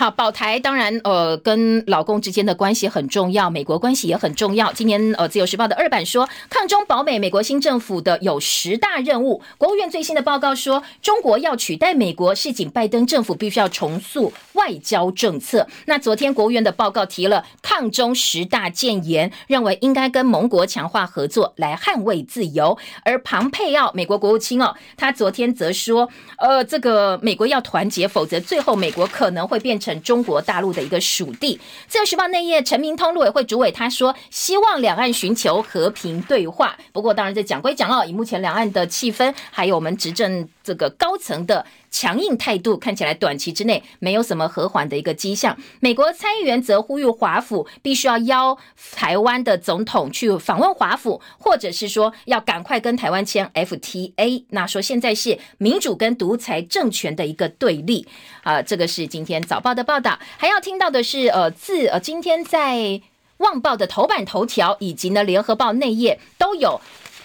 [0.01, 4.72] 好，保台当然，呃，跟老公之间的关系很重要，美国关系也很重要。
[4.72, 9.42] 今年，呃，《自由时报》的二版说，抗中保美，美国新政府的有十大任务。
[9.59, 15.66] 国务院最新的报告说，中国要取代美国，是仅拜登政府必须要重塑外交政策。
[15.84, 22.78] 那昨天国务院的报告提了抗中十大谏言，认为应该跟盟国强化合作来捍卫自由。
[23.05, 29.89] 而庞佩奥，美国国务卿哦，他昨天则说，呃，这个美国要团结，否则最后美国可能会变成。
[30.03, 31.59] 中国大陆的一个属地。
[31.88, 36.76] 自由时报内页，陈明通陆委会主委他说，希望两岸寻求和平对话。
[36.93, 41.64] 不过，当然这讲归讲哦，以目前两岸的气氛，还有我们执政这个高层的。
[41.92, 45.58] 强硬态度看起来短期之内没有什么和缓的一个迹象。
[45.80, 48.56] 美国参议员则呼吁华府必须要邀
[48.92, 54.44] 台湾的总统去访问华府，或者是说要赶快跟台湾签 FTA。
[54.50, 58.06] 那说现在是民主跟独裁政权的一个对立
[58.44, 60.16] 啊，这个是今天早报的报道。
[60.38, 63.00] 还要听到的是，呃，自呃今天在
[63.38, 66.80] 旺报的头版头条以及呢联合报内页都有。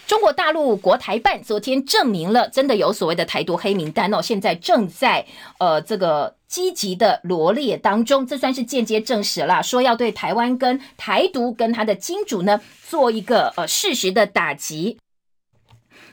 [0.07, 5.25] 中国大陆国台办昨天证明了，真的有所谓的台独黑名单哦，现在正在
[5.57, 14.99] 呃这个积极的罗列当中，这算是间接证实了，说要对台湾跟台独跟他的金主呢做一个呃事实的打击。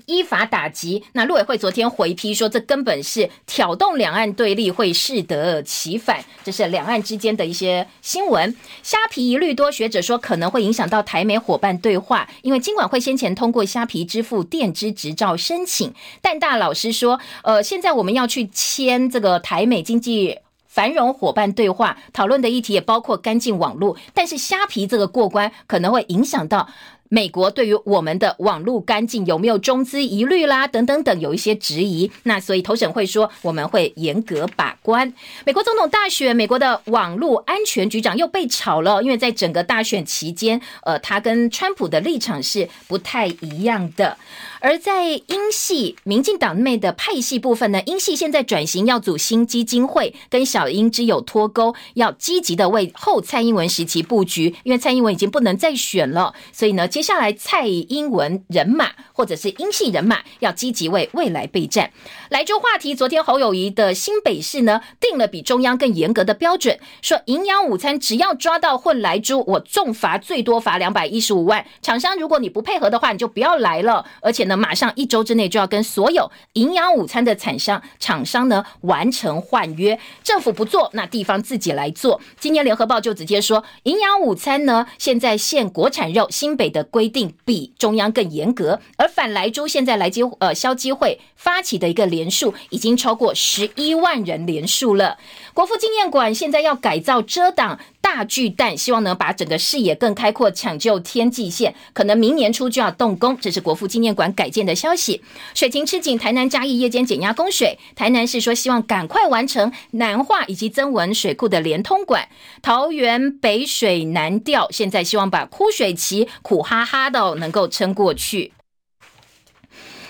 [0.07, 1.05] 依法打击。
[1.13, 6.25] 那陆委会昨天回批说，这根本是挑动两岸对立，会适得其反。
[6.45, 8.57] 这是两岸之间的一些新闻。
[8.83, 15.93] 虾皮一律多学者说，可能会影响到台美伙伴对话，因为经管会先前通过虾皮支付电支执照申请。
[16.21, 26.69] 但大老师说，呃，现在我们要去签这个台美经济繁荣伙伴对话，讨论的议题也包括干净网络，但是虾皮这个过关可能会影响到。
[27.13, 30.67] 美国对于我们的网络干净有没有中资疑虑啦？
[30.67, 32.11] 等等等，有一些质疑。
[32.23, 35.13] 那所以投审会说我们会严格把关。
[35.45, 44.17] 美国总统大选，美国的网络安全局长又被炒了，因为在整个大选期间，呃，他跟川普的立场是不太一样的。
[44.61, 61.91] 而在英系民进党内的派系部分呢，英系现在转型要组新基金会，跟小英之友脱钩，要积极的为后蔡英文时期布局，因为蔡英文已经不能再选了，所以呢，接接下来蔡英文人马或者是英系人马要积极为未来备战。
[62.29, 74.57] 来州话题，昨天侯友谊的新北市呢定了比中央更严格的标准，说营养午餐只要抓到混来猪，我重罚最多罚两百一十五万，厂商如果你不配合的话，你就不要来了，而且呢。
[74.57, 82.21] 马上一周之内就要跟所有营养午餐的产商厂商呢完成换约，政府不做，那地方自己来做。
[82.39, 95.17] 今天联合报就直接说，营养午餐呢现在限国产肉，新北的规定比中央更严格，而反莱州现在来机呃消基会发起的一个联数已经超过十一万人联数了。
[95.55, 97.79] 国父纪念馆现在要改造遮挡。
[98.01, 103.35] 大巨蛋希望能把整个视野更开阔，抢救天际线，可能明年初就要动工。
[103.41, 105.23] 这是国父纪念馆改建的消息。
[105.55, 107.79] 水情吃紧，台南嘉义夜间减压供水。
[107.97, 112.29] 台南市说希望赶快完成南化以及增文水库的连通管。
[112.61, 118.53] 桃园北水南调，现在希望把枯水期苦哈哈的能够撑过去。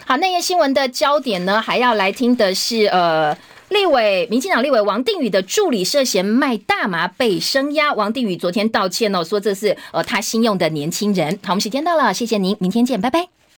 [0.07, 3.36] 好，那页新闻的焦点呢，还要来听的是呃。
[3.73, 11.39] 立委，民进党立委王定宇的助理涉嫌卖大麻被声押，王定宇昨天道歉哦，说这是呃他新用的年轻人。
[11.43, 13.41] 好，我们时间到了，谢谢您，明天见，拜拜。